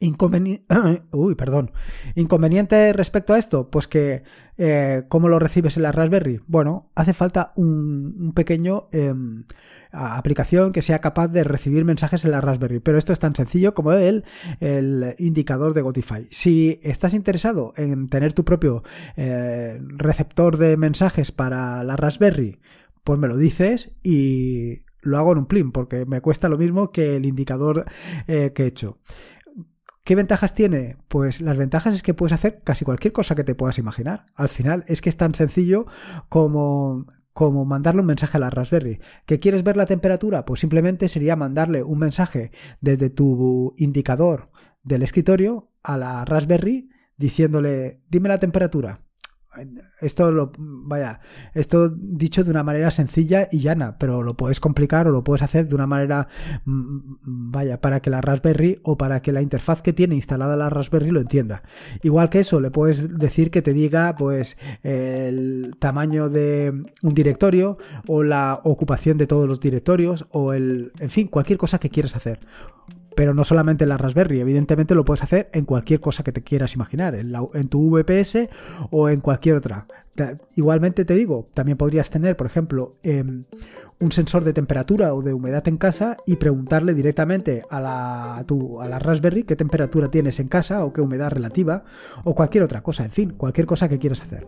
Uy, 1.12 1.34
perdón. 1.34 1.72
Inconveniente 2.14 2.92
respecto 2.92 3.34
a 3.34 3.38
esto, 3.38 3.68
pues 3.70 3.88
que 3.88 4.22
eh, 4.56 5.04
¿cómo 5.08 5.28
lo 5.28 5.38
recibes 5.38 5.76
en 5.76 5.82
la 5.82 5.92
Raspberry? 5.92 6.40
Bueno, 6.46 6.90
hace 6.94 7.14
falta 7.14 7.52
un, 7.56 8.32
pequeño 8.34 8.88
em, 8.92 9.44
aplicación 9.90 10.72
que 10.72 10.82
sea 10.82 11.00
capaz 11.00 11.28
de 11.28 11.42
recibir 11.44 11.84
mensajes 11.84 12.24
en 12.24 12.30
la 12.30 12.40
Raspberry. 12.40 12.78
Pero 12.78 12.98
esto 12.98 13.12
es 13.12 13.18
tan 13.18 13.34
sencillo 13.34 13.74
como 13.74 13.92
el, 13.92 14.24
el 14.60 15.16
indicador 15.18 15.74
de 15.74 15.82
Gotify. 15.82 16.28
Si 16.30 16.78
estás 16.82 17.14
interesado 17.14 17.72
en 17.76 18.08
tener 18.08 18.32
tu 18.32 18.44
propio 18.44 18.84
eh, 19.16 19.80
receptor 19.82 20.58
de 20.58 20.76
mensajes 20.76 21.32
para 21.32 21.82
la 21.82 21.96
Raspberry, 21.96 22.60
pues 23.02 23.18
me 23.18 23.28
lo 23.28 23.36
dices 23.36 23.90
y 24.02 24.78
lo 25.00 25.18
hago 25.18 25.32
en 25.32 25.38
un 25.38 25.46
plin, 25.46 25.72
porque 25.72 26.04
me 26.06 26.20
cuesta 26.20 26.48
lo 26.48 26.58
mismo 26.58 26.92
que 26.92 27.16
el 27.16 27.24
indicador 27.24 27.86
eh, 28.26 28.52
que 28.54 28.64
he 28.64 28.66
hecho. 28.66 28.98
¿Qué 30.08 30.14
ventajas 30.14 30.54
tiene? 30.54 30.96
Pues 31.08 31.42
las 31.42 31.58
ventajas 31.58 31.94
es 31.94 32.02
que 32.02 32.14
puedes 32.14 32.32
hacer 32.32 32.62
casi 32.64 32.86
cualquier 32.86 33.12
cosa 33.12 33.34
que 33.34 33.44
te 33.44 33.54
puedas 33.54 33.76
imaginar. 33.76 34.24
Al 34.36 34.48
final 34.48 34.82
es 34.86 35.02
que 35.02 35.10
es 35.10 35.18
tan 35.18 35.34
sencillo 35.34 35.84
como 36.30 37.04
como 37.34 37.66
mandarle 37.66 38.00
un 38.00 38.06
mensaje 38.06 38.38
a 38.38 38.40
la 38.40 38.48
Raspberry. 38.48 39.02
¿Que 39.26 39.38
quieres 39.38 39.64
ver 39.64 39.76
la 39.76 39.84
temperatura? 39.84 40.46
Pues 40.46 40.60
simplemente 40.60 41.08
sería 41.08 41.36
mandarle 41.36 41.82
un 41.82 41.98
mensaje 41.98 42.52
desde 42.80 43.10
tu 43.10 43.74
indicador 43.76 44.48
del 44.82 45.02
escritorio 45.02 45.72
a 45.82 45.98
la 45.98 46.24
Raspberry 46.24 46.88
diciéndole 47.18 48.00
dime 48.08 48.30
la 48.30 48.38
temperatura 48.38 49.02
esto 50.00 50.30
lo 50.30 50.52
vaya 50.56 51.20
esto 51.54 51.88
dicho 51.88 52.44
de 52.44 52.50
una 52.50 52.62
manera 52.62 52.90
sencilla 52.90 53.48
y 53.50 53.60
llana 53.60 53.98
pero 53.98 54.22
lo 54.22 54.36
puedes 54.36 54.60
complicar 54.60 55.06
o 55.06 55.10
lo 55.10 55.24
puedes 55.24 55.42
hacer 55.42 55.68
de 55.68 55.74
una 55.74 55.86
manera 55.86 56.28
mm, 56.64 56.98
vaya 57.22 57.80
para 57.80 58.00
que 58.00 58.10
la 58.10 58.20
Raspberry 58.20 58.80
o 58.82 58.96
para 58.96 59.22
que 59.22 59.32
la 59.32 59.42
interfaz 59.42 59.82
que 59.82 59.92
tiene 59.92 60.14
instalada 60.14 60.56
la 60.56 60.70
Raspberry 60.70 61.10
lo 61.10 61.20
entienda. 61.20 61.62
Igual 62.02 62.30
que 62.30 62.40
eso 62.40 62.60
le 62.60 62.70
puedes 62.70 63.18
decir 63.18 63.50
que 63.50 63.62
te 63.62 63.72
diga 63.72 64.14
pues 64.16 64.56
el 64.82 65.76
tamaño 65.78 66.28
de 66.28 66.84
un 67.02 67.14
directorio 67.14 67.78
o 68.06 68.22
la 68.22 68.60
ocupación 68.64 69.18
de 69.18 69.26
todos 69.26 69.48
los 69.48 69.60
directorios 69.60 70.26
o 70.30 70.52
el 70.52 70.92
en 70.98 71.10
fin 71.10 71.28
cualquier 71.28 71.58
cosa 71.58 71.78
que 71.78 71.90
quieras 71.90 72.16
hacer 72.16 72.40
pero 73.18 73.34
no 73.34 73.42
solamente 73.42 73.82
en 73.82 73.88
la 73.88 73.98
Raspberry, 73.98 74.38
evidentemente 74.38 74.94
lo 74.94 75.04
puedes 75.04 75.24
hacer 75.24 75.50
en 75.52 75.64
cualquier 75.64 75.98
cosa 75.98 76.22
que 76.22 76.30
te 76.30 76.44
quieras 76.44 76.76
imaginar, 76.76 77.16
en, 77.16 77.68
tu 77.68 77.90
VPS 77.90 78.48
o 78.92 79.08
en 79.08 79.20
cualquier 79.20 79.56
otra. 79.56 79.88
Igualmente 80.54 81.04
te 81.04 81.16
digo, 81.16 81.48
también 81.52 81.76
podrías 81.76 82.10
tener, 82.10 82.36
por 82.36 82.46
ejemplo, 82.46 82.94
em, 83.02 83.42
un 83.98 84.12
sensor 84.12 84.44
de 84.44 84.52
temperatura 84.52 85.14
o 85.14 85.22
de 85.22 85.32
humedad 85.32 85.66
en 85.66 85.78
casa 85.78 86.16
y 86.26 86.36
preguntarle 86.36 86.94
directamente 86.94 87.64
a 87.68 87.80
la, 87.80 88.36
a 88.36 88.88
la 88.88 88.98
Raspberry 89.00 89.42
qué 89.42 89.56
temperatura 89.56 90.12
tienes 90.12 90.38
en 90.38 90.46
casa 90.46 90.84
o 90.84 90.92
qué 90.92 91.00
humedad 91.00 91.32
relativa 91.32 91.82
o 92.22 92.36
cualquier 92.36 92.62
otra 92.62 92.84
cosa, 92.84 93.04
en 93.04 93.10
fin, 93.10 93.30
cualquier 93.30 93.66
cosa 93.66 93.88
que 93.88 93.98
quieras 93.98 94.20
hacer. 94.20 94.46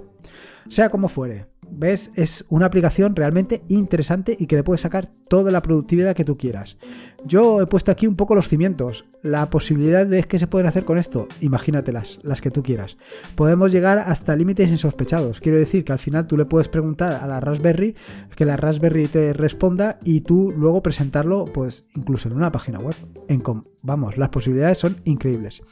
Sea 0.68 0.90
como 0.90 1.08
fuere, 1.08 1.46
¿ves? 1.68 2.12
Es 2.14 2.44
una 2.48 2.66
aplicación 2.66 3.16
realmente 3.16 3.64
interesante 3.68 4.36
y 4.38 4.46
que 4.46 4.54
le 4.54 4.62
puedes 4.62 4.82
sacar 4.82 5.10
toda 5.28 5.50
la 5.50 5.62
productividad 5.62 6.14
que 6.14 6.24
tú 6.24 6.36
quieras. 6.36 6.76
Yo 7.24 7.60
he 7.60 7.66
puesto 7.66 7.90
aquí 7.90 8.06
un 8.06 8.16
poco 8.16 8.34
los 8.34 8.48
cimientos. 8.48 9.04
La 9.22 9.50
posibilidad 9.50 10.06
de 10.06 10.22
que 10.24 10.38
se 10.38 10.46
pueden 10.46 10.66
hacer 10.66 10.84
con 10.84 10.96
esto, 10.96 11.28
imagínatelas, 11.40 12.18
las 12.22 12.40
que 12.40 12.50
tú 12.50 12.62
quieras. 12.62 12.96
Podemos 13.34 13.70
llegar 13.70 13.98
hasta 13.98 14.34
límites 14.34 14.70
insospechados. 14.70 15.40
Quiero 15.40 15.58
decir 15.58 15.84
que 15.84 15.92
al 15.92 15.98
final 15.98 16.26
tú 16.26 16.36
le 16.36 16.46
puedes 16.46 16.68
preguntar 16.68 17.20
a 17.22 17.26
la 17.26 17.40
Raspberry, 17.40 17.94
que 18.34 18.46
la 18.46 18.56
Raspberry 18.56 19.08
te 19.08 19.32
responda 19.32 19.98
y 20.04 20.22
tú 20.22 20.52
luego 20.56 20.82
presentarlo, 20.82 21.44
pues 21.44 21.84
incluso 21.94 22.28
en 22.28 22.36
una 22.36 22.52
página 22.52 22.78
web. 22.78 22.94
En 23.28 23.42
Vamos, 23.82 24.18
las 24.18 24.28
posibilidades 24.28 24.78
son 24.78 24.96
increíbles. 25.04 25.62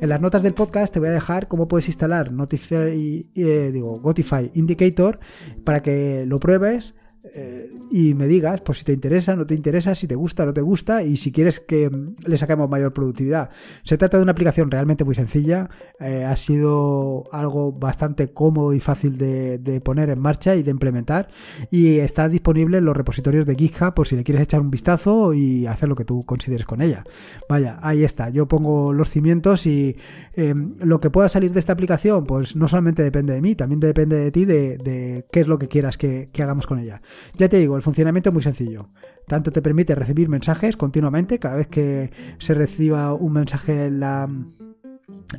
En 0.00 0.08
las 0.08 0.20
notas 0.20 0.42
del 0.42 0.54
podcast 0.54 0.94
te 0.94 1.00
voy 1.00 1.08
a 1.08 1.12
dejar 1.12 1.48
cómo 1.48 1.66
puedes 1.66 1.88
instalar 1.88 2.32
Notify, 2.32 3.28
eh, 3.34 3.70
digo, 3.72 3.98
Gotify 4.00 4.50
Indicator 4.54 5.18
para 5.64 5.82
que 5.82 6.24
lo 6.26 6.38
pruebes 6.38 6.94
eh, 7.24 7.72
y 7.90 8.14
me 8.14 8.28
digas 8.28 8.60
pues 8.60 8.78
si 8.78 8.84
te 8.84 8.92
interesa, 8.92 9.34
no 9.34 9.46
te 9.46 9.54
interesa, 9.54 9.94
si 9.94 10.06
te 10.06 10.14
gusta, 10.14 10.46
no 10.46 10.52
te 10.52 10.60
gusta 10.60 11.02
y 11.02 11.16
si 11.16 11.32
quieres 11.32 11.58
que 11.58 11.90
le 12.24 12.38
saquemos 12.38 12.70
mayor 12.70 12.92
productividad. 12.92 13.50
Se 13.82 13.98
trata 13.98 14.18
de 14.18 14.22
una 14.22 14.32
aplicación 14.32 14.70
realmente 14.70 15.04
muy 15.04 15.14
sencilla, 15.14 15.68
eh, 15.98 16.24
ha 16.24 16.36
sido 16.36 17.24
algo 17.32 17.72
bastante 17.72 18.32
cómodo 18.32 18.72
y 18.72 18.80
fácil 18.80 19.18
de, 19.18 19.80
poner 19.84 20.10
en 20.10 20.20
marcha 20.20 20.54
y 20.56 20.62
de 20.62 20.70
implementar 20.70 21.28
y 21.70 21.98
está 21.98 22.28
disponible 22.28 22.78
en 22.78 22.84
los 22.84 22.96
repositorios 22.96 23.46
de 23.46 23.54
GitHub 23.54 23.94
por 23.94 24.06
si 24.06 24.16
le 24.16 24.24
quieres 24.24 24.42
echar 24.42 24.60
un 24.60 24.70
vistazo 24.70 25.34
y 25.34 25.66
hacer 25.66 25.88
lo 25.88 25.96
que 25.96 26.04
tú 26.04 26.24
consideres 26.24 26.66
con 26.66 26.82
ella. 26.82 27.04
Vaya, 27.48 27.78
ahí 27.82 28.04
está, 28.04 28.28
yo 28.30 28.46
pongo 28.46 28.92
los 28.92 29.10
cimientos 29.10 29.66
y 29.66 29.96
eh, 30.34 30.54
lo 30.80 31.00
que 31.00 31.10
pueda 31.10 31.28
salir 31.28 31.52
de 31.52 31.60
esta 31.60 31.72
aplicación 31.72 32.24
pues 32.24 32.54
no 32.54 32.68
solamente 32.68 33.02
depende 33.02 33.32
de 33.32 33.40
mí, 33.40 33.54
también 33.54 33.80
depende 33.80 34.16
de 34.16 34.30
ti 34.30 34.44
de, 34.44 35.26
qué 35.32 35.40
es 35.40 35.48
lo 35.48 35.58
que 35.58 35.68
quieras 35.68 35.98
que 35.98 36.30
hagamos 36.38 36.66
con 36.66 36.78
ella. 36.78 37.00
Ya 37.34 37.48
te 37.48 37.58
digo, 37.58 37.76
el 37.76 37.82
funcionamiento 37.82 38.30
es 38.30 38.34
muy 38.34 38.42
sencillo. 38.42 38.88
Tanto 39.26 39.52
te 39.52 39.62
permite 39.62 39.94
recibir 39.94 40.28
mensajes 40.28 40.76
continuamente, 40.76 41.38
cada 41.38 41.56
vez 41.56 41.66
que 41.68 42.10
se 42.38 42.54
reciba 42.54 43.12
un 43.14 43.32
mensaje 43.32 43.86
en 43.86 44.00
la 44.00 44.28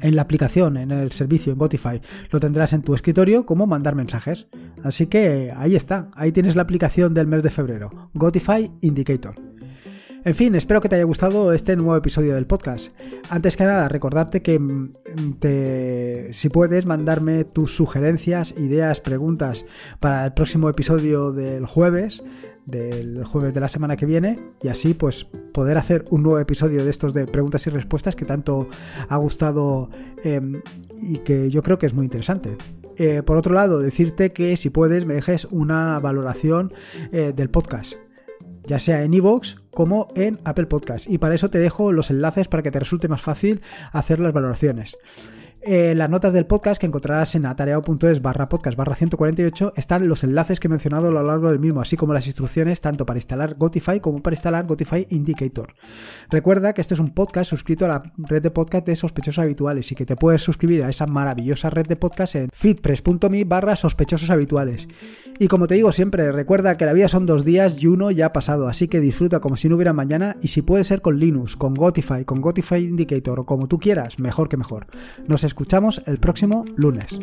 en 0.02 0.16
la 0.16 0.22
aplicación, 0.22 0.78
en 0.78 0.92
el 0.92 1.12
servicio, 1.12 1.52
en 1.52 1.60
Gotify, 1.60 2.02
lo 2.32 2.40
tendrás 2.40 2.74
en 2.74 2.82
tu 2.82 2.94
escritorio 2.94 3.46
como 3.46 3.68
mandar 3.68 3.96
mensajes. 3.96 4.48
Así 4.84 5.08
que 5.08 5.52
ahí 5.56 5.76
está, 5.76 6.10
ahí 6.14 6.32
tienes 6.32 6.56
la 6.56 6.62
aplicación 6.62 7.14
del 7.14 7.28
mes 7.28 7.44
de 7.44 7.50
febrero, 7.50 8.10
Gotify 8.14 8.72
Indicator. 8.82 9.36
En 10.30 10.36
fin, 10.36 10.54
espero 10.54 10.80
que 10.80 10.90
te 10.90 10.96
haya 10.96 11.06
gustado 11.06 11.54
este 11.54 11.76
nuevo 11.76 11.96
episodio 11.96 12.36
del 12.36 12.46
podcast. 12.46 12.90
Antes 13.32 13.58
que 13.58 13.64
nada, 13.64 13.90
recordarte 13.90 14.44
que 14.44 14.60
mm, 14.60 14.94
si 16.32 16.50
puedes 16.50 16.86
mandarme 16.86 17.46
tus 17.46 17.76
sugerencias, 17.76 18.54
ideas, 18.56 19.02
preguntas 19.02 19.66
para 20.00 20.24
el 20.28 20.34
próximo 20.34 20.70
episodio 20.70 21.32
del 21.32 21.66
jueves, 21.66 22.22
del 22.68 23.24
jueves 23.26 23.56
de 23.56 23.60
la 23.60 23.70
semana 23.70 23.98
que 23.98 24.06
viene, 24.06 24.40
y 24.62 24.68
así 24.68 24.94
pues 24.94 25.26
poder 25.52 25.80
hacer 25.80 26.06
un 26.12 26.22
nuevo 26.22 26.38
episodio 26.38 26.84
de 26.84 26.92
estos 26.92 27.16
de 27.16 27.26
preguntas 27.26 27.66
y 27.66 27.72
respuestas 27.72 28.16
que 28.16 28.26
tanto 28.26 28.68
ha 29.08 29.18
gustado 29.18 29.90
em, 30.24 30.62
y 30.94 31.18
que 31.18 31.50
yo 31.50 31.64
creo 31.64 31.80
que 31.80 31.88
es 31.88 31.96
muy 31.96 32.06
interesante. 32.06 32.56
Eh, 32.98 33.24
por 33.24 33.36
otro 33.36 33.56
lado, 33.56 33.80
decirte 33.80 34.32
que 34.32 34.56
si 34.58 34.70
puedes 34.70 35.08
me 35.08 35.16
dejes 35.16 35.46
una 35.46 36.00
valoración 36.00 36.72
eh, 37.12 37.34
del 37.36 37.50
podcast 37.50 37.96
ya 38.70 38.78
sea 38.78 39.04
en 39.04 39.14
iVoox 39.16 39.56
como 39.80 40.10
en 40.14 40.42
Apple 40.44 40.66
Podcast. 40.66 41.08
Y 41.08 41.20
para 41.20 41.36
eso 41.36 41.50
te 41.50 41.58
dejo 41.58 41.94
los 41.94 42.10
enlaces 42.10 42.50
para 42.50 42.62
que 42.62 42.70
te 42.70 42.80
resulte 42.80 43.08
más 43.08 43.22
fácil 43.22 43.62
hacer 43.94 44.20
las 44.20 44.34
valoraciones. 44.34 44.98
En 45.62 45.98
las 45.98 46.10
notas 46.10 46.32
del 46.32 46.46
podcast 46.46 46.80
que 46.80 46.88
encontrarás 46.88 47.36
en 47.36 47.46
atareado.es 47.46 48.22
barra 48.22 48.48
podcast 48.48 48.78
barra 48.78 48.96
148 48.96 49.74
están 49.76 50.08
los 50.08 50.24
enlaces 50.24 50.58
que 50.58 50.68
he 50.68 50.70
mencionado 50.70 51.10
a 51.10 51.12
lo 51.12 51.22
largo 51.22 51.50
del 51.50 51.60
mismo, 51.60 51.82
así 51.82 51.98
como 51.98 52.14
las 52.14 52.28
instrucciones 52.28 52.80
tanto 52.80 53.06
para 53.06 53.20
instalar 53.20 53.56
Gotify 53.56 54.00
como 54.00 54.24
para 54.24 54.36
instalar 54.36 54.66
Gotify 54.66 55.06
Indicator. 55.10 55.74
Recuerda 56.30 56.72
que 56.74 56.80
este 56.80 56.94
es 56.94 57.02
un 57.02 57.14
podcast 57.14 57.50
suscrito 57.50 57.84
a 57.84 57.90
la 57.90 58.14
red 58.18 58.42
de 58.42 58.52
podcast 58.52 58.86
de 58.86 58.96
sospechosos 58.96 59.40
habituales 59.40 59.92
y 59.92 59.96
que 59.96 60.06
te 60.06 60.16
puedes 60.16 60.42
suscribir 60.42 60.82
a 60.84 60.90
esa 60.90 61.08
maravillosa 61.08 61.70
red 61.70 61.88
de 61.88 61.98
podcast 61.98 62.36
en 62.36 62.50
feedpress.me 62.54 63.44
barra 63.44 63.76
sospechosos 63.76 64.30
habituales. 64.30 64.88
Y 65.40 65.48
como 65.48 65.68
te 65.68 65.76
digo 65.76 65.92
siempre, 65.92 66.32
recuerda 66.32 66.78
que 66.78 66.86
la 66.86 66.94
vida 66.94 67.10
son 67.10 67.26
dos 67.26 67.44
días 67.44 67.82
y 67.82 67.88
uno 67.88 68.12
ya 68.12 68.28
ha 68.28 68.34
pasado, 68.34 68.68
así 68.70 68.88
que 68.88 69.02
disfruta 69.02 69.42
como 69.42 69.58
si 69.58 69.68
no 69.68 69.76
hubiera 69.76 69.94
mañana 69.94 70.38
y 70.42 70.50
si 70.50 70.62
puede 70.62 70.86
ser 70.86 71.02
con 71.02 71.20
Linux, 71.20 71.58
con 71.58 71.74
Gotify, 71.74 72.24
con 72.24 72.40
Gotify 72.40 72.84
Indicator 72.84 73.42
o 73.42 73.46
como 73.46 73.68
tú 73.68 73.78
quieras, 73.78 74.20
mejor 74.20 74.48
que 74.48 74.58
mejor. 74.58 74.88
Nos 75.28 75.44
escuchamos 75.50 76.02
el 76.06 76.20
próximo 76.20 76.64
lunes. 76.76 77.20